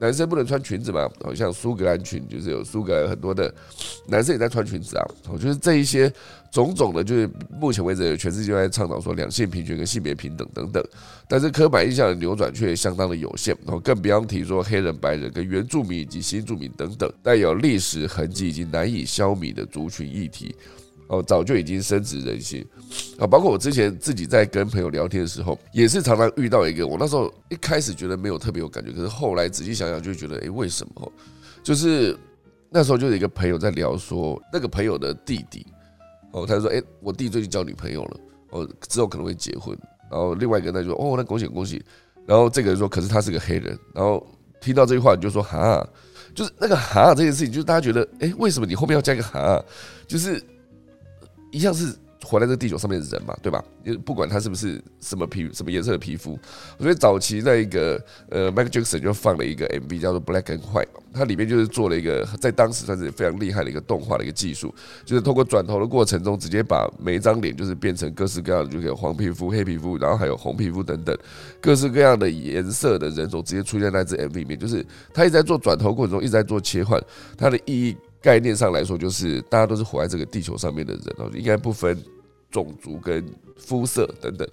[0.03, 1.09] 男生不能穿裙子嘛？
[1.23, 3.55] 好像苏格兰裙就是有苏格兰很多的
[4.09, 5.07] 男生也在穿裙子啊。
[5.29, 6.13] 我觉得这一些
[6.51, 10.85] 种种的，就是目前为止全世界在倡导说两性平权跟性别平等等等，
[11.29, 13.57] 但是刻板印象的扭转却相当的有限。
[13.65, 20.53] 然后更不要提说黑人、白人跟原住民以及新住民等等带有历史痕迹以及难以消弭的族群议题。
[21.13, 22.67] 哦，早就已经深植人心
[23.19, 23.27] 啊！
[23.27, 26.87] 包括我之前自己在跟朋友聊天的时候，也是常常遇到一个。
[26.87, 31.13] 我那时候一开始觉得没有特别有感觉，可是后来仔细想想，就觉得，哎，为什么？
[31.63, 32.17] 就是
[32.71, 35.67] 那时候就有一个朋友在聊说，那个朋友的弟弟，
[36.31, 39.79] 哦，他说，哎，我弟最近交女朋友了，哦，之后可能会结婚。
[40.11, 41.85] 然后另外一个他就说，哦，那恭喜恭喜。
[42.25, 43.79] 然后这个人说，可是他是个黑人。
[43.95, 44.27] 然后
[44.63, 45.87] 听到这句话，你就说，哈，
[46.35, 49.63] 就是那个哈这件事情，就是大家觉得，哎，为什么你后面要加一个哈？
[50.09, 50.43] 就是。
[51.53, 53.63] 一样是活在这地球上面的人嘛，对吧？
[54.05, 56.39] 不管他是不是什么皮什么颜色的皮肤，
[56.79, 64.73] 所以早期那一个呃，Michael Jackson 就放了一个 MV 叫做《Black and White》，它里面就是做了一个在当时算是非常厉害的一个动画的一个技术，
[65.05, 71.19] 就是通过转头的过程中，直接把每一张脸就是变成各式各样的，就有黄皮肤、黑皮肤，然后还有红皮肤等等
[71.61, 77.03] 各式各样的颜色的人种直接出现在这 MV 里面，就是他一直在做转头过程中一直在做切换，
[77.37, 77.97] 它的意义。
[78.23, 82.01] 概念上来说，就是大家都是活在这个地球上面的人哦，应该不分
[82.51, 83.25] 种族跟
[83.57, 84.49] 肤色等等。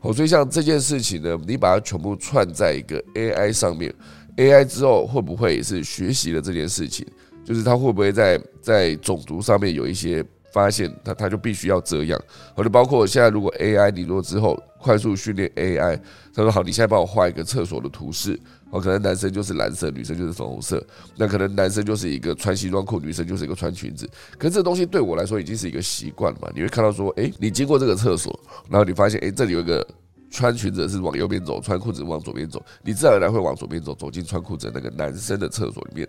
[0.00, 3.94] 哦，所以像这件事情呢，你把它全部串在一个 AI 上面
[4.36, 7.06] ，AI 之后会不会也是学习了这件事情？
[7.44, 10.90] 就是它会不会在在种族上面有一些发现？
[11.04, 12.18] 它它就必须要这样。
[12.54, 16.00] 或者包括现在，如果 AI 你若之后快速训练 AI，
[16.32, 18.38] 他说好，你现在帮我画一个厕所的图示。
[18.70, 20.84] 哦，可能男生就是蓝色，女生就是粉红色。
[21.16, 24.08] 那可能男生就是一个穿西装裤，女生就是一个穿裙子。
[24.38, 26.48] 可是这东西对我来说已经是一个习惯了嘛？
[26.54, 29.86] 你会看到说，哎，你经过这个厕所，然后你发现，哎，这里有一个
[30.30, 36.08] 穿裙子是往右边走，穿裤子往左边走，你自然而然会往左边走，走进穿裤子那个男生的厕所里面。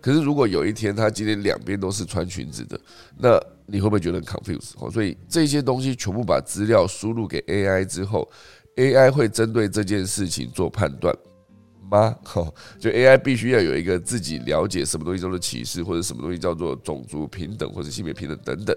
[0.00, 2.80] 可是如果有一天他今天两边都是穿裙子的，
[3.16, 4.72] 那你会不会觉得很 confuse？
[4.80, 8.28] 哦，所以这些东西全部把资料输入给 AI 之后
[8.74, 11.14] ，AI 会针对这件事情做判断。
[11.90, 12.16] 吗？
[12.22, 12.46] 哈，
[12.78, 18.76] 就 AI 必须要有一个自己了解什么东西叫做歧视，或者什么东西叫做种族平等，或者性别平等等等，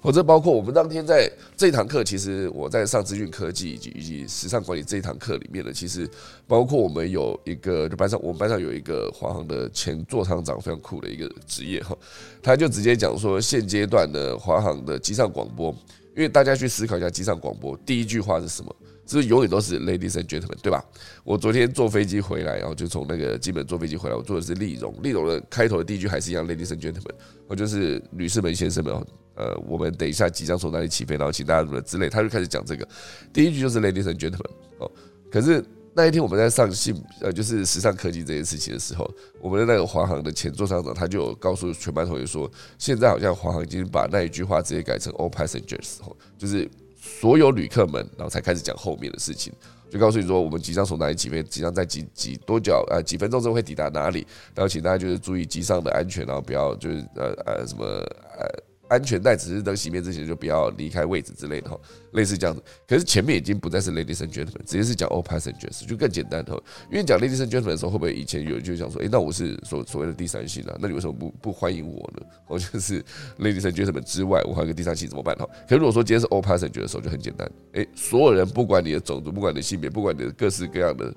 [0.00, 6.08] 或者包括我们当天在这堂课，其实我在上资讯科技以及以及时尚管理这一堂课里面呢，其实
[6.46, 11.96] 包括我们有一个就班上，我们班上有一个华航的前座舱长，非常酷的一个职业哈，
[12.42, 15.74] 他就直接讲说，现阶段的华航的机上广播，
[16.14, 18.76] 因为大家去思考一下机上广播第一句话是什么。
[19.18, 20.84] 是永远都是 ladies and gentlemen，对吧？
[21.24, 27.14] 我昨天坐飞机回来，然后就从那个基本坐飞机回来，我坐的是丽荣，丽荣的开头的第一句还是一样 ladies and gentlemen，
[27.48, 28.94] 我就是女士们、先生们，
[29.34, 32.86] 呃，我们等一下即将从哪里起飞，然后请大家什么之类，他就开始讲这个，
[33.32, 34.90] 第一句就是 ladies and gentlemen，哦，
[35.30, 35.64] 可是
[35.94, 39.10] 那一天我们在上信，呃，就是时尚科技这件事情的时候，
[39.40, 45.96] 我们的那个华航的前座舱长他就告诉全班同学说，现在好像华航已经把那一句话直接改成 all passengers，
[46.38, 46.70] 就是。
[47.00, 49.50] 所有旅客们，然后才开始讲后面的事情，
[49.90, 58.46] 就告诉你说，我们即将从哪里起飞，即将在几几多久呃几分钟之后会抵达哪里，然后请大家就是注意机上的安全，然后不要就是呃呃什么呃
[58.90, 61.78] 安全带指示灯熄灭之前就不要离开位置之类的哈，
[62.10, 62.60] 类似这样子。
[62.88, 66.60] 可是前面已经不再是 ladies and gentlemen，直接是讲 all passengers，就更简单哈。
[66.90, 70.76] 因为讲 ladies and gentlemen 的时候，会不会以前有人就想说，哎，那我是所所谓的第三性啊？
[70.80, 72.26] 那你为什么不不欢迎我呢？
[72.48, 73.00] 我就是
[73.38, 75.48] ladies and gentlemen 之外，我还有个第三性怎么办哈？
[75.68, 81.14] 可如果说今天是 all passengers 的时候，就很简单，哎，所有人不管你的种族，不管你的性别，不管你的各式各样的。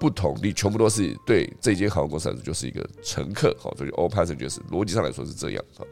[0.00, 5.86] 不同，你全部都是对这间航空公司就是一个乘客，好，所以 all passengers 逻辑上来说是这样，好，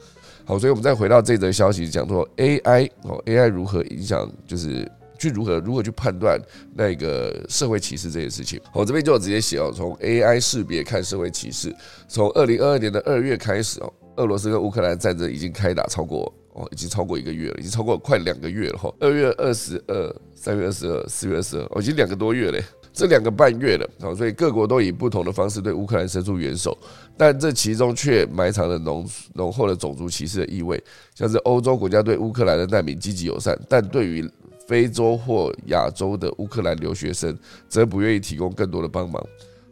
[0.45, 6.39] 好，所以我们再回到这则消息，讲说 AI 哦，AI 如何影响，就是去如何如何去判断
[6.75, 8.61] 那个社会歧视这件事情。
[8.73, 11.75] 我这边就直接写哦，从 AI 识别看社会歧视，
[12.09, 22.63] 从二零二二年的二月开始哦，俄罗斯跟乌克兰战争已经开打超过哦，已经超过一个月了，已经超过快两个月了哈，二月二十二、三月二十二、四月二十二，哦，已经两个多月嘞。
[22.93, 26.77] 这两个半月了啊，所以各国都以不同的方式对乌克兰伸出援手，
[27.17, 30.83] 但这其中却埋藏了浓浓厚的种族歧视的意味。
[31.15, 34.31] 像是欧洲国家对乌克兰的难民积极友善，但对于
[34.69, 37.37] 非洲或亚洲的乌克兰留学生，
[37.67, 39.27] 则不愿意提供更多的帮忙。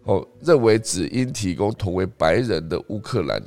[0.05, 3.41] 哦，认为只应提供同为白人的乌克兰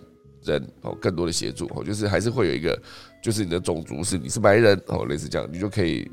[0.43, 1.65] 人哦更多的协助。
[1.76, 2.80] 哦，就是还是会有一个，
[3.24, 6.07] 就是你的种族是你是白人哦，类似这样，你就可以。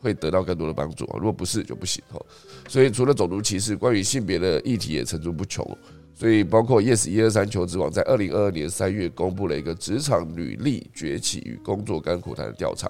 [0.00, 1.16] 会得到更多的帮助啊！
[1.16, 2.20] 如果不是就不行哈。
[2.68, 5.66] 所以除了种族歧视，关于性别的议题也层出不穷。
[6.14, 12.88] 所以包括 Yes 一二三求职网在二零二二年三月公布了一个职场女力崛起与工作甘苦谈的调查。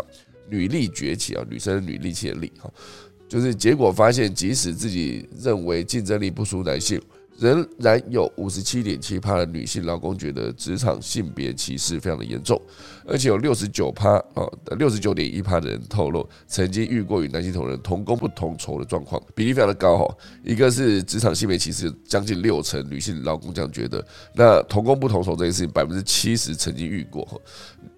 [0.48, 2.72] 女力崛起啊，女生女力气的力哈，
[3.28, 6.98] 就是结果发现，即使自己认为竞争力不输男性。
[7.38, 12.60] 仍然有五十七点七趴的女性劳工觉得职场性别歧视非常的严重，
[13.06, 14.44] 而且有六十九趴啊，
[14.76, 20.16] 六十九点一趴的人透露曾经遇过与男性同仁同工不同酬的状况，比例非常的高哈。
[20.42, 27.40] 一个是职场性别歧视将近六成女性劳工这样觉得，那同工不同酬这件事情百分之七十曾经遇过。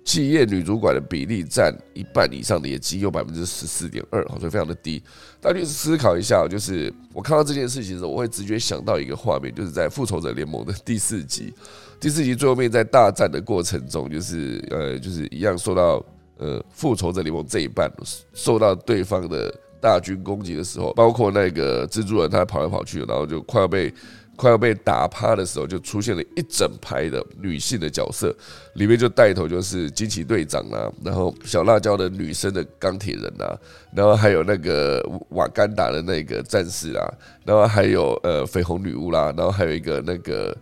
[0.04, 5.02] 企业女主管的比例占一半以上的也只有百分之十四点二，所以非常的低。
[5.40, 11.52] 大家去思考一下，就是我看到这件事情的时候，我会直觉想到一个画面，就是在《复仇者联盟》的第四集，
[12.00, 16.04] 第四集最后面在大战的过程中，就是呃，就是一样受到
[16.38, 17.90] 呃复仇者联盟这一半
[18.32, 23.92] 受到对方的大军攻击的时候，包括那个蜘蛛人他跑来跑去，然后就快要被。
[24.40, 28.34] 快要被打趴的时候，就出现了一整排的女性的角色，
[28.76, 33.52] 里面就带头就是惊奇队长啊，然后小辣椒的女生的钢铁人啊，
[33.94, 37.12] 然后还有那个瓦干达的那个战士啊，
[37.44, 40.56] 然后还有呃绯红女巫啦，然后还有一个那个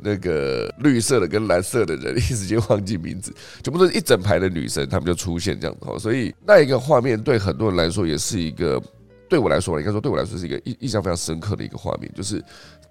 [0.00, 8.80] 那个绿色的跟蓝色的人，一时间忘记名字，全部都是一整排的女生，他们就出现这样子，所以那一个画面对很多人来说也是一个，
[9.28, 12.42] 对我来说应该说对我来说是一个印印象非常深刻的一个画面，就是。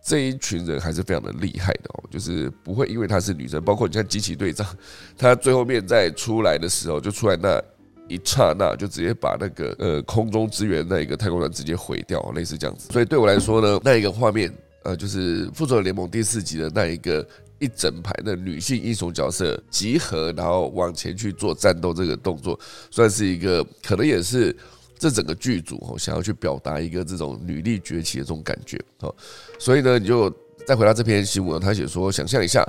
[0.05, 4.67] 这一群人还是非常的厉害的哦，就是不会因为她是女生，包括你看机器队长，
[5.17, 7.57] 他最后面在出来的时候，就出来那
[8.09, 12.91] 一刹那，就直接把那个呃空中支援那一个太空船直接毁掉，类似这样子。
[12.91, 14.53] 所以对我来说呢，那一个画面，
[14.83, 17.25] 呃，就是复仇者联盟第四集的那一个
[17.59, 22.59] 一整排的女性英雄角色集合，然后往前去做战斗这个动作，
[22.91, 24.53] 算是一个可能也是。
[24.97, 29.13] 这整个剧组哦，想要去表达一个这种女力崛起的这种感觉哦，
[29.59, 30.29] 所以呢，你就
[30.65, 32.65] 再回到这篇新闻，他写说，想象一下，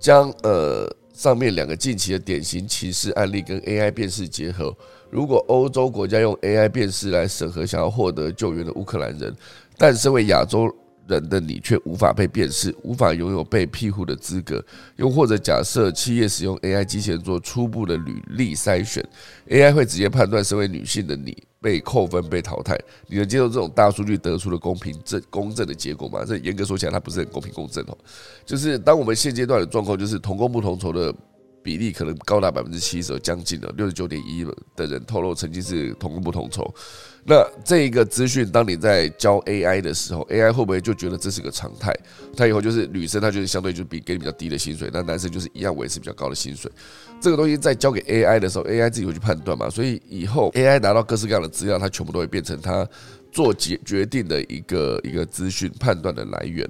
[0.00, 4.76] 将呃上面两个近期的典型歧视案例跟 AI 辨识结合，
[5.10, 9.34] 如果欧洲国家用 AI 辨识来审核想要获得救援的乌克兰人，
[9.78, 10.74] 但身为亚洲。
[11.08, 14.64] 人的你却无法被辨识，无法拥有被庇护的资格。
[14.96, 19.06] 又或者假设企业使用 AI 机器人做初步的履历筛选
[19.48, 22.78] ，AI 会直接判断身为女性的你被扣分、被淘汰。
[23.06, 26.24] 你能接受这种大数据得出的公平正公正的结果吗？
[26.26, 27.96] 这严格说起来，它不是很公平公正哦。
[28.44, 31.14] 就是当我们现阶段的状况，就是同工不同酬的。
[31.66, 34.46] 比例可能高达百分之七十，将近了六十九点一
[34.76, 36.72] 的人透露曾经是同工不同酬。
[37.24, 41.92] 那这一个资讯，当你在教 AI 的时候，AI 会不会就觉得这是个常态？
[42.36, 46.70] 他以后就是女生，她就是相对就比给你比较低的薪水，那男生就是一样维持比较高的薪水。
[47.20, 49.68] 这个东西在交给 AI 的时候，AI 自己会去判断嘛？
[49.68, 52.88] 所以以后 AI 拿到各式各样的资料，它全部都会变成它
[53.32, 56.64] 做决决定的一个一个资讯判断的来源。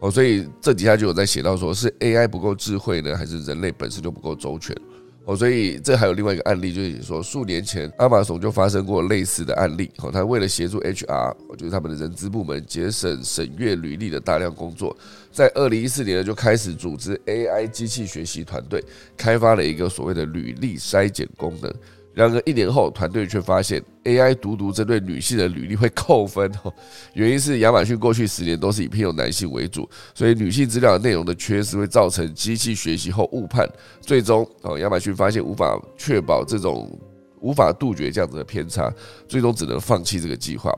[0.00, 4.76] 哦，所以这底下就有在写到，说是 AI 不够智慧呢，还是人类本身就不够周全？
[5.24, 9.90] 哦，所以这还有另外一个案例，就是说数年前阿马逊就发生过类似的案例。
[9.98, 14.96] 哦，他为了协助 HR，就是他们的人资部门节省审阅履历的大量工作，
[15.30, 18.82] 在二零一四年呢就开始组织 AI 机器学习团队，
[19.16, 21.70] 开发了一个所谓的履历筛检功能。
[22.18, 26.50] 然而一年后，团队却发现 AI 独独针对女性的履历会扣分。
[27.14, 33.70] 原因是亚马逊过去十年都是以聘用男性为主，所以女性资料内容的缺失会造成机器学习后误判。
[34.00, 36.90] 最终哦，亚马逊发现无法确保这种
[37.40, 38.92] 无法杜绝这样子的偏差，
[39.28, 40.76] 最终只能放弃这个计划。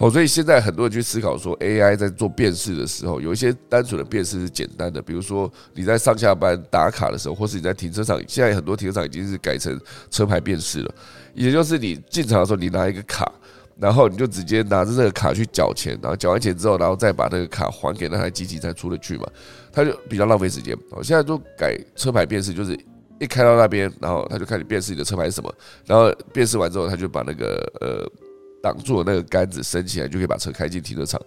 [0.00, 9.78] 哦，所以现在很多人去思考说，AI 在做辨识的时候，有一些单纯的辨识是简单的，比如说你在上下班打卡的时候，或是你在停车场，现在很多停车场已经是改成
[10.10, 10.94] 车牌辨识了，
[11.34, 13.30] 也就是你进场的时候，你拿一个卡，
[13.76, 19.26] 然后你就直接拿着这个卡去缴钱，然后缴完钱之后，然后再把那个卡还给那台机器才出得去嘛，
[19.70, 20.74] 它就比较浪费时间。
[20.92, 22.74] 哦，现在都改车牌辨识，就是
[23.18, 28.10] 一开到那边，然后他就开始辨识你的车牌是什么，然后辨识完之后，他就把那个呃。
[28.62, 31.20] 挡住的那个杆子升起来，就可以把车开进停车场。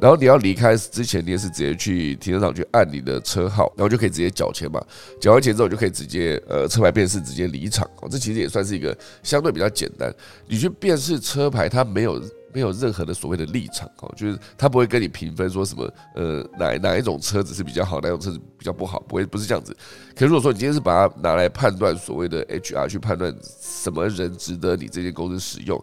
[0.00, 4.82] 然后你要离开之前，你也是直接去停车场去按你的车号，然后就可以直接缴钱嘛。
[5.20, 7.88] 缴完钱之后，就可以直接呃车牌辨识，直接离场。
[8.00, 10.12] 哦，这其实也算是一个相对比较简单。
[10.46, 12.22] 你去辨识车牌，它没有
[12.54, 19.76] 没有任何的所谓的立场哦，就是它不会跟你评分说什么呃哪哪一种车子是比较好，哪种车子比较不好，不会不是这样子。
[20.16, 25.82] 可如果说你今天是把它拿来判断所谓的 HR 去判断什么人值得你这间公司使用。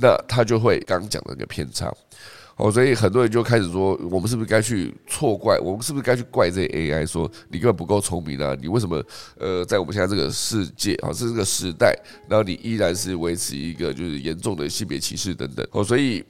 [0.00, 1.92] 那他就会刚讲的那个偏差，
[2.56, 8.56] 哦，所以很多人就开始说，我们是不是该去错怪，我们是不是该去怪这 AI，说你根本不够聪明啊？
[8.60, 9.02] 你为什么
[9.38, 11.94] 呃，在我们现在这个世界啊，是这个时代，
[12.28, 16.24] 然后你依然是维持一个就是严重的性别歧视等等，哦，所以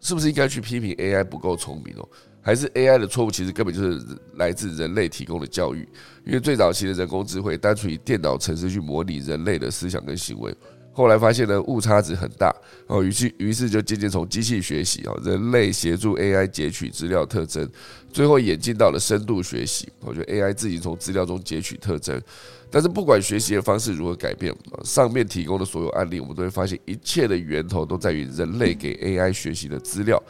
[0.00, 2.08] 是不是应该去批评 AI 不够聪明哦？
[2.40, 4.00] 还是 AI 的错误其实根本就是
[4.36, 5.86] 来自人类提供的教育？
[6.24, 10.54] 因为最早期的人工智慧单纯以电脑程式去模拟人类的思想跟行为。
[10.98, 12.52] 后来发现呢，误差值很大
[12.88, 17.70] 哦，于是于是就渐渐从机器学习哦，人类协助 AI 截取资料特征，
[18.12, 19.88] 最后演进到了深度学习。
[20.00, 22.20] 我觉得 AI 自己从资料中截取特征，
[22.68, 30.20] 但是不管学习的方式如何改变，上面提供的所有案例，我们都会发现一切的源头都在于人类给 AI 学习的资料，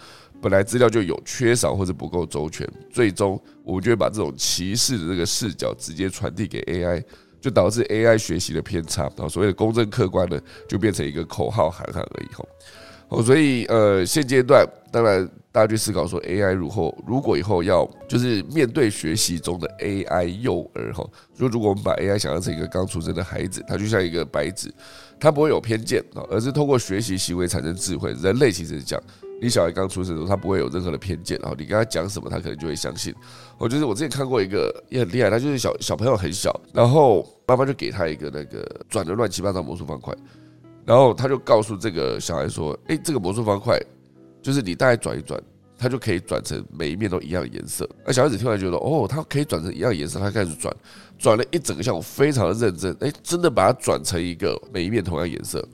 [0.43, 7.03] 本来资料就有缺少或者不够周全，最终我们就会把这种歧视的这个视角直接传递给 AI。
[7.41, 12.49] 就导致 AI 学习的偏差，然后所谓的公正客观呢，就变成一个口号喊喊而已吼。
[13.09, 21.03] 哦，所以呃，现阶段当然大家去思考说，AI 如后如果以后要就是面对学习中的 AI 幼儿哈，
[21.35, 24.71] 就如果我们把 AI 想象成一个刚出生的孩子，他就像一个白纸，
[25.19, 28.13] 他不会有偏见啊，而是通过学习行为产生智慧。
[28.21, 29.03] 人类其实是这样。
[29.41, 33.15] 你小孩刚出生的时候，他不会有任何的偏见，然后你跟他讲什么，他可能就会相信。
[33.59, 40.15] 我就是我之前看过一个也很厉害，他就是小小朋友很小，然后妈妈就给他一个那个转的乱七八糟魔术方块，
[40.85, 43.79] 然后他就告诉这个小孩说：“哎，这个魔术方块
[44.41, 45.43] 就是你大概转一转，
[45.77, 50.75] 它就可以转成每一面都一样的颜色。”那小孩子听完觉得：“哦，它可以转成一样颜色。”他开始转，
[51.19, 55.67] 转了一整个下午，非常的认真，哎，真的把它转成一个每一面同样颜色。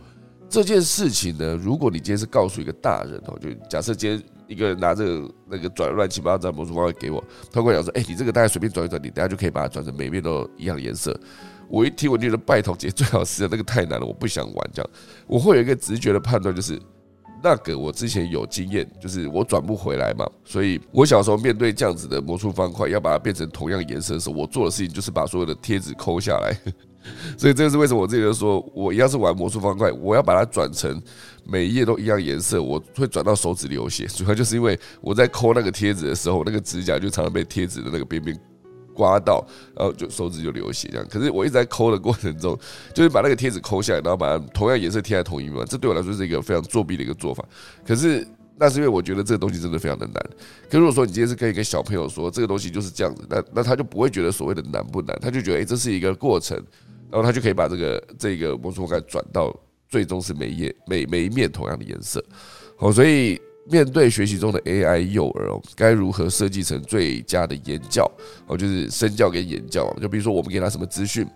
[0.49, 7.22] 这件事情呢，如果你今天是告诉一个大人哦，就假设今天一个人拿这个那个转乱七八糟魔术方块给我，
[7.53, 11.18] 他跟我讲说：“哎，你这个大概随便转一转，你等下就可以把它转成每面都一样颜色。”
[11.66, 14.90] 我一听，我就觉得拜托姐最好是那个太难了，我不想玩这样。
[15.26, 16.78] 我会有一个直觉的判断，就是
[17.42, 20.30] 那个我之前有经验，就是我转不回来嘛。
[20.45, 26.55] 所以我小时候面对这样子的魔术方块，要把它变成同样颜色的时候，我做的事情就是把所有的贴纸抠下来。
[27.37, 31.01] 所以这个是为什么我自己就说，我一样是玩魔术方块，我要把它转成
[31.45, 34.07] 每一页都一样颜色，我会转到手指流血。
[34.07, 38.39] 主要就是因为我在抠那个贴纸的时候，那个指甲就常常被贴纸的那个边边
[38.95, 39.45] 刮到，
[39.77, 41.07] 然后就手指就流血这样。
[41.11, 42.59] 可是我一直在抠的过程中，
[42.95, 47.45] 就是把那个贴纸抠下来，然后把它同样颜色贴在同一面，这对我来说是一个非常作弊的一个做法。
[47.87, 48.27] 可是
[48.57, 50.25] 那是因为我觉得这个东西真的非常的难。
[50.71, 56.57] 可如果说你今天是可以跟小朋友说这个东西就是这样子，那那他就不会觉得所谓的难不难，他就觉得哎，这是一个过程。
[57.11, 59.55] 然后他就可以把这个这个魔术方块转到
[59.89, 62.25] 最终是每页每每一面同样的颜色，
[62.77, 63.41] 好，所以
[63.71, 68.11] 面对学习中的 AI 幼儿哦，该如何设计成最佳的言教
[68.47, 71.27] 哦，就是身教跟言教，就比如说我们给他什么资讯，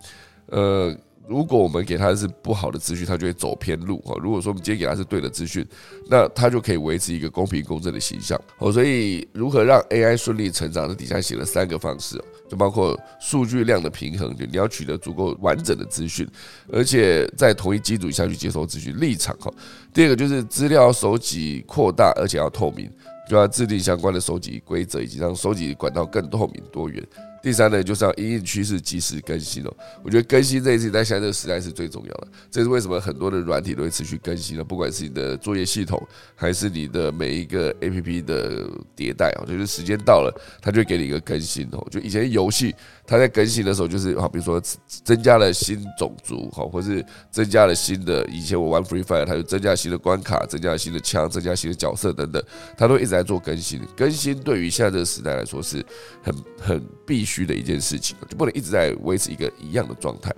[0.46, 0.96] 呃。
[1.28, 4.16] 如果我们给他是不好的资讯，他就会走偏路啊。
[4.18, 5.62] 如果说我们今天给他是对的资讯，
[6.08, 8.72] 那他就可以维持一个公平公正的形象哦。
[8.72, 10.88] 所以，如何让 AI 顺利成长？
[10.88, 16.26] 这底下写了三个方式，就包括数据量的平衡，就你要取得足够完整的资讯，
[16.72, 19.52] 而且在同一基础下去接收资讯立场哈。
[19.92, 22.90] 第二个就是资料收集扩大，而且要透明，
[23.28, 27.06] 就要制定相关的收集规则，以及让收集管道更透明多元。
[27.40, 29.72] 第三呢，就是要因应趋势及时更新哦。
[30.02, 32.28] 我觉得更新这一次在现在这个时代是最重要的。
[32.50, 41.86] 这是为什么很多的软体都会持续更新呢，不管是你的作业系统，还是你的每一个 A P P 的迭代哦，就是时间到了，它就给你一个更新哦。
[41.90, 42.74] 就以前游戏
[43.06, 44.60] 它在更新的时候，就是好，比如说
[45.04, 52.42] 增加了新种族哈，或是增加了新的，以前我玩 Free Fire，它就增加了新的关卡，增加了新的枪，增加了新的角色等等，
[52.76, 53.80] 它都一直在做更新。
[53.96, 55.84] 更新对于现在这个时代来说是
[56.20, 57.27] 很很必。
[57.28, 60.34] 虚的一件事情，就不能一直在维持一个一样的状态，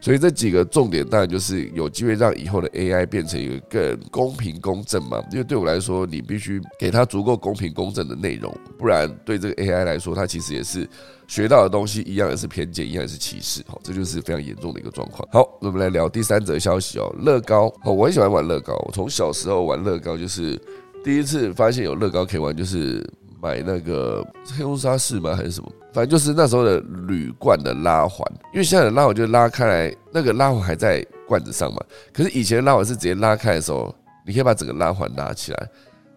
[0.00, 5.22] 所以这几个重点当然就是有机会让以后的 AI 变成一个更公平公正嘛。
[5.32, 10.86] 因为对我来说，你必须给它足够公平公正的内容，不然对这个 AI 来说，它其实也是
[11.26, 15.26] 学到的东西一样也是偏见，一样也是歧视，哈，这就是非常严重的一个状况。
[15.32, 20.60] 好，我们来聊第三则消息哦，乐高，我很喜欢玩乐高，我从小时候玩乐高就是
[21.02, 23.08] 第一次发现有乐高可以玩，就是
[23.40, 24.26] 买那个
[24.56, 25.36] 黑龙沙士吗？
[25.36, 25.70] 还是什么？
[25.98, 26.78] 反正就是那时候的
[27.08, 28.24] 铝罐的拉环，
[28.54, 31.84] 因为现在的拉环就拉开来，那个拉环还在罐子上嘛。
[32.12, 33.92] 可是以前拉环是直接拉开的时候，
[34.24, 35.68] 你可以把整个拉环拿起来，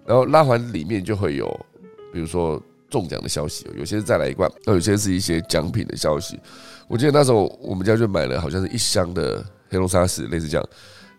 [0.06, 1.48] 然后拉环里面就会有，
[2.14, 2.62] 比如说
[2.92, 6.40] 中奖的消息，有些是再来一罐，那有些是一些奖品的消息。
[6.88, 10.70] 我记得那时候我们家就买了好像是一箱的黑龙沙士，类似这样。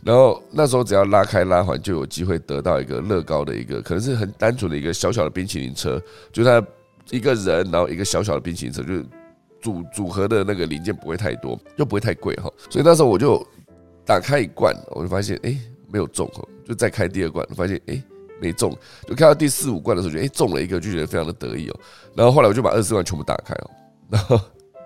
[0.05, 6.01] 然后那时候只要拉开拉环，就有机会得到一个乐高的一个，可能是很单纯的一个小小的冰淇淋车，
[6.33, 6.65] 就它。
[7.11, 9.03] 一个人，然后一个小小的冰淇淋车，就
[9.61, 12.51] 组组合的那个零件不会太多，又不会太贵哈。
[12.71, 13.47] 所以那时候我就
[14.05, 15.57] 打开一罐，我就发现哎
[15.89, 18.03] 没有中哦，就再开第二罐，发现哎
[18.41, 18.77] 没中，
[19.07, 21.81] 就看到第四五罐的时候，觉得哎中了一个，就觉得非常的得意哦。
[22.15, 23.71] 然后后来我就把二十罐全部打开哦，
[24.11, 24.41] 然后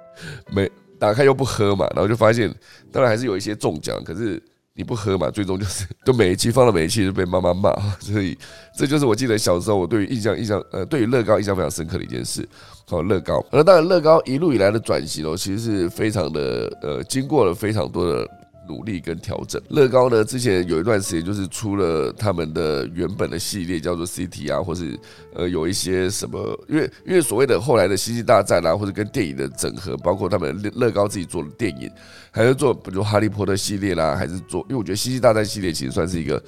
[0.53, 2.53] 没打开又不喝嘛，然后就发现
[2.91, 4.43] 当然还是有一些中奖，可是。
[4.77, 8.37] 你不喝嘛，最终就是 都每一期放到每一期就被妈妈骂， 所以
[8.77, 12.47] 这就是我记得小时候我对于印象印象呃对于乐高印象非常深刻的一件事。
[12.89, 18.29] 好，乐高，那当然乐高一路以来的转型哦，其实是非常的呃，经过了非常多的。
[18.69, 24.99] 努力跟调整，乐高呢之前有一段时间就是出了他们的原本的系列，叫做 CT 啊，或是
[25.35, 26.39] 呃有一些什么，
[26.69, 31.91] 因为因为所谓的后来的星际大战啊，或者跟电影的整合，包括他们乐乐高自己做的电影，
[32.31, 36.43] 还是做比如哈利波特系列啦，还是做，因为我觉得星际大战系列其实算是一个。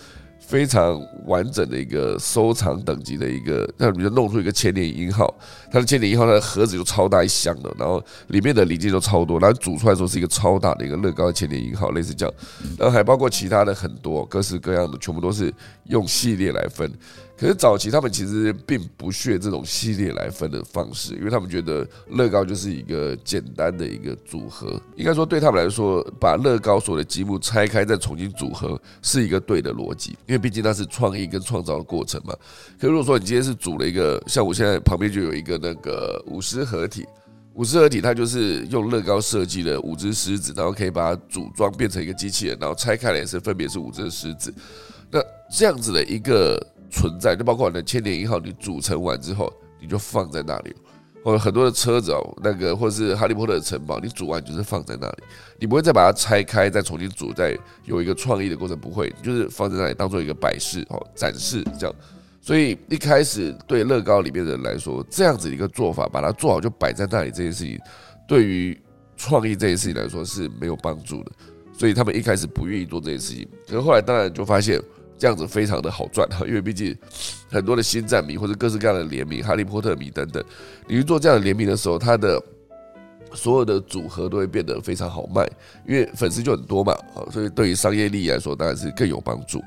[0.48, 5.32] 非常完整的一个收藏等级的一个，那比如弄出一个千年银号，
[5.70, 12.34] 它的千年银号它的盒子就超大一箱的，然后里面的零件都超多，然后煮出来的时候是一个超大的一个乐高的千年银号，类似这样，
[12.78, 15.52] 然后还包括其他的很多各式各样的，全部都是
[15.84, 16.90] 用系列来分。
[17.38, 32.34] 可是早期他们其实并不屑这种系列来分的方式，因为他们觉得乐高就是一个简单的一个组合，应该说对他们来说，把乐高所有的积木拆开再重新组合是一个对的逻辑，因为毕竟那是创意跟创造的过程嘛。
[32.76, 37.06] 可如果说你今天是组了一个，像我现在旁边就有一个那个五狮合体，
[37.54, 44.52] 五狮合体它就是用乐高设计的五只狮子，然后可以把它组装变成一个机器人，然后拆开来也是分别是五只狮子，
[45.08, 45.20] 那
[45.52, 46.60] 这样子的一个。
[46.90, 50.74] 存在就包括你的千年一号，你组成完之后，你就放在那里，
[51.22, 55.22] 或者很多的车子哦，那个或者是哈利波特的城堡，你组完就是放在那里，
[55.58, 61.94] 你不会再把它拆开，再重新组，再有一个创意的过程，不会，就是放在那里当做一个摆饰哦，展示这样。
[62.40, 67.78] 所以一开始对乐高里面的人来说，这样子一个做法，把它做好就摆在那里这件事情，
[68.26, 68.80] 对于
[69.16, 71.32] 创意这件事情来说是没有帮助的，
[71.72, 74.80] 所以他们一开始不愿意做这件事情，可是后来当然就发现。
[75.18, 76.96] 这样子非常的好赚哈， 因为毕竟
[77.50, 80.42] 很多的星战迷或者各式各样的联名、哈利波特迷等等，
[80.86, 82.40] 你去做这样的联名的时候，它的
[83.34, 85.44] 所有的组合都会变得非常好卖，
[85.86, 89.60] 因为粉丝就很多嘛啊，所以对于商业利益来说当然是更有帮助。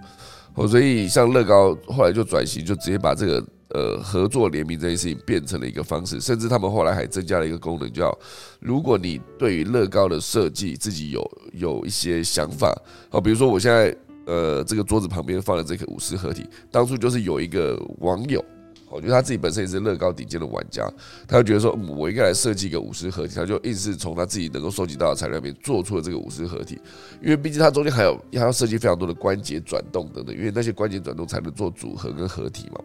[0.55, 8.17] 哦，所以像乐高后来就转型，就直接把这个呃合作联名这件事情变成了一个方式，甚至他们后来还增加了一个功能，叫
[8.59, 12.73] 如果你对于乐高的设计自己有有一些想法，
[13.09, 13.93] 好，比如说我现在。
[14.25, 18.43] 呃，这个桌子旁边放的这个五狮合体，当初就是有一个网友，
[18.89, 20.87] 我觉得他自己本身也是乐高顶尖的玩家，
[21.27, 26.79] 他就觉得说，我应该来设计一个五狮合体，他就硬是从他自己能够收集到的材料里面做出了这个五狮合体，
[27.21, 32.79] 因为毕竟它中间还有还要设计非常多的关节转动等等，因为那些关节转动才能做组合跟合体嘛。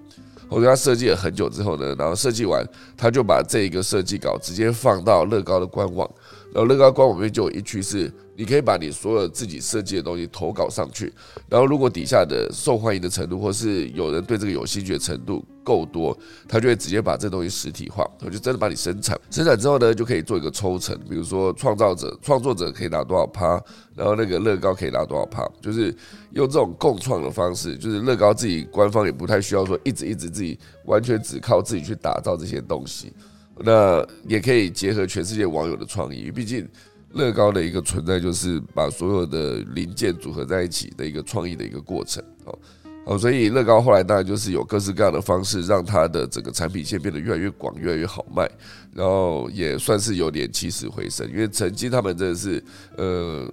[0.49, 2.65] 我觉得他设计了很久之后呢，然后设计完，
[2.97, 6.09] 他就把这一个设计稿直接放到乐高的官网，
[6.57, 8.11] 然后乐高官网面就有一区是。
[8.39, 11.11] 你可以把你所有自己设计的东西投稿上去，
[11.49, 16.15] 然后如果底下的受欢迎的程度，或是有人对这个有兴趣的程度够多，
[16.47, 19.19] 他就会直接把这东西实体化，我就真的把你生产。
[19.31, 23.59] 生产之后呢，就可以做一个抽成，比如说创造者、创作者可以拿多少趴，
[23.95, 25.85] 然后那个乐高可以拿多少趴，就是
[26.33, 33.15] 用这种共创的方式，就是乐高自己官方也不太需要说一直一直自己完全只靠自己去打造这些东西。
[33.61, 36.69] 那也可以结合全世界网友的创意，毕竟
[37.13, 42.59] 乐高的一个存在就是把所有的零件组合在一起的一个创意的一个过程哦。
[43.07, 48.51] 哦，所以乐高后来当然就是有各式各样的方式，让它的整个产品线变得越来越广，越来越好卖，
[48.93, 51.25] 然后也算是有点起死回生。
[51.31, 52.61] 因为曾经他们真的是
[52.97, 53.49] 呃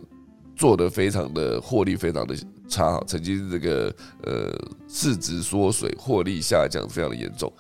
[0.56, 2.36] 做的非常的获利非常的
[2.68, 4.52] 差，曾经这个呃
[4.88, 7.54] 市值缩水，获利下降非常的严重。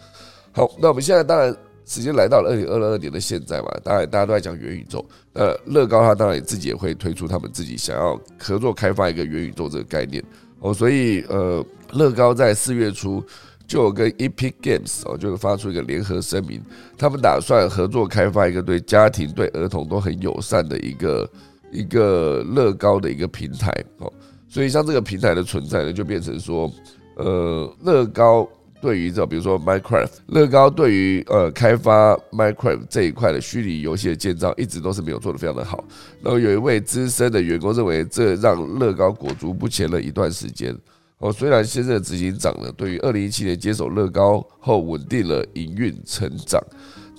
[0.51, 1.55] 好，那我们现在当然
[1.85, 10.23] 时间来到了二零二二年的现在嘛，当然大家都在讲元宇宙，呃，乐高它当然自己也会推出他们自己想要合作开发一个元宇宙这个概念。
[10.59, 13.21] 哦，所以呃，乐高在四月初
[13.67, 16.61] 就有跟 Epic Games 哦，就是发出一个联合声明，
[16.97, 21.29] 他们打算合作开发一个对家庭、对儿童都很友善的一个
[21.71, 24.11] 一个乐高的一个平台哦。
[24.47, 26.71] 所以像这个平台的存在呢，就变成说，
[27.17, 28.47] 呃，乐高
[28.83, 35.81] 对于这比如说 Minecraft，乐高对于呃开发 Minecraft 这一块的虚拟游戏的建造，一直都是没有做的非常的好。
[36.21, 40.77] 然后有一位资深的员工认为，这让乐高裹足不前了一段时间。
[41.19, 46.61] 哦，虽然现在的执行长呢，对于二零一七年接手乐高后稳定了营运成长，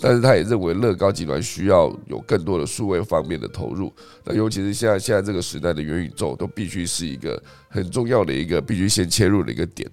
[0.03, 3.91] 但是他也认为乐高集团需要有更多的数位方面的投入。
[4.23, 9.91] 那尤其是现在现在这个时代的元宇宙，都必须是一个很重要的一个必须先切入的一个点。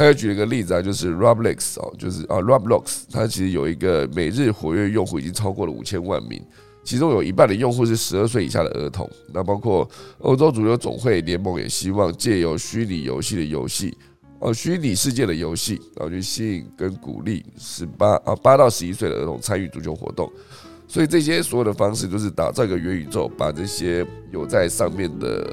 [0.00, 6.42] 他又举了一个例子啊，就是 Roblox 哦，就是啊 Roblox，它其实有一个每日活跃用户已经超过了五千万名，
[6.82, 9.06] 其中有一半的用户是十二岁以下的儿童。
[9.34, 9.86] 那包括
[10.20, 13.94] 欧洲足球总会联盟也希望借由虚拟游戏的游戏，
[14.38, 20.32] 哦，虚拟世界的游戏，然后去吸引跟鼓励十八啊八到十一岁的儿童参与足球活动。
[20.88, 25.46] 所以这些所有的方式都是打造一个元宇宙，把这些有在上面的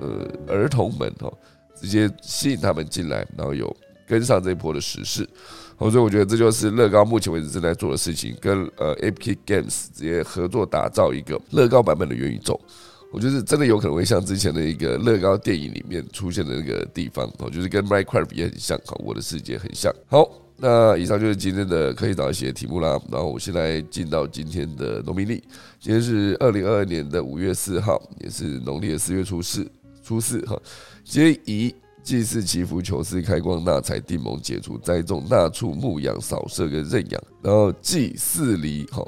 [0.00, 1.32] 呃儿童们哦。
[1.80, 3.74] 直接吸引他们进来，然后有
[4.06, 5.28] 跟上这一波的时事，
[5.78, 12.60] 所以我觉得这就是乐高目前为止正在做的事情，跟呃 Epic Games 直接合作打造一个乐高版本的元宇宙。
[13.12, 19.92] 我觉得真的有可能会像之前的一个乐高电影里面出现的那个地方，哦，就是跟 Minecraft 也很像，我的世界很像。
[20.06, 23.00] 好，那以上就是今天的科技早写题目啦。
[23.10, 25.42] 然后我现在进到今天的农民历，
[25.80, 29.68] 今天是二零二二年的五月四号，也是农历的四月初四，
[30.04, 30.56] 初四哈。
[31.10, 39.04] 皆宜祭祀祈福求事开光纳财定盟解除栽种纳畜牧养扫射跟认养，然后祭四离哈，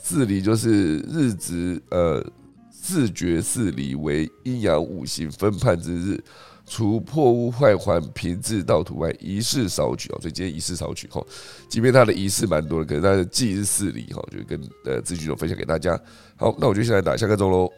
[0.00, 2.24] 四离就是日子呃
[2.70, 6.22] 四绝四离为阴阳五行分判之日，
[6.64, 11.20] 除破屋坏环平治道土外，仪式少取哦，所以今天仪式少取哈，
[11.68, 16.00] 即便他的仪式蛮多的，可是他的祭是四离哈，就跟呃资讯总分享给大家。
[16.36, 17.68] 好，那我就先来打下个钟喽。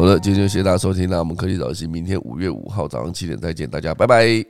[0.00, 4.42] 好了，今天就谢谢大家收听，那我们科技早起，明天五月五号早上七点再见，大家拜拜。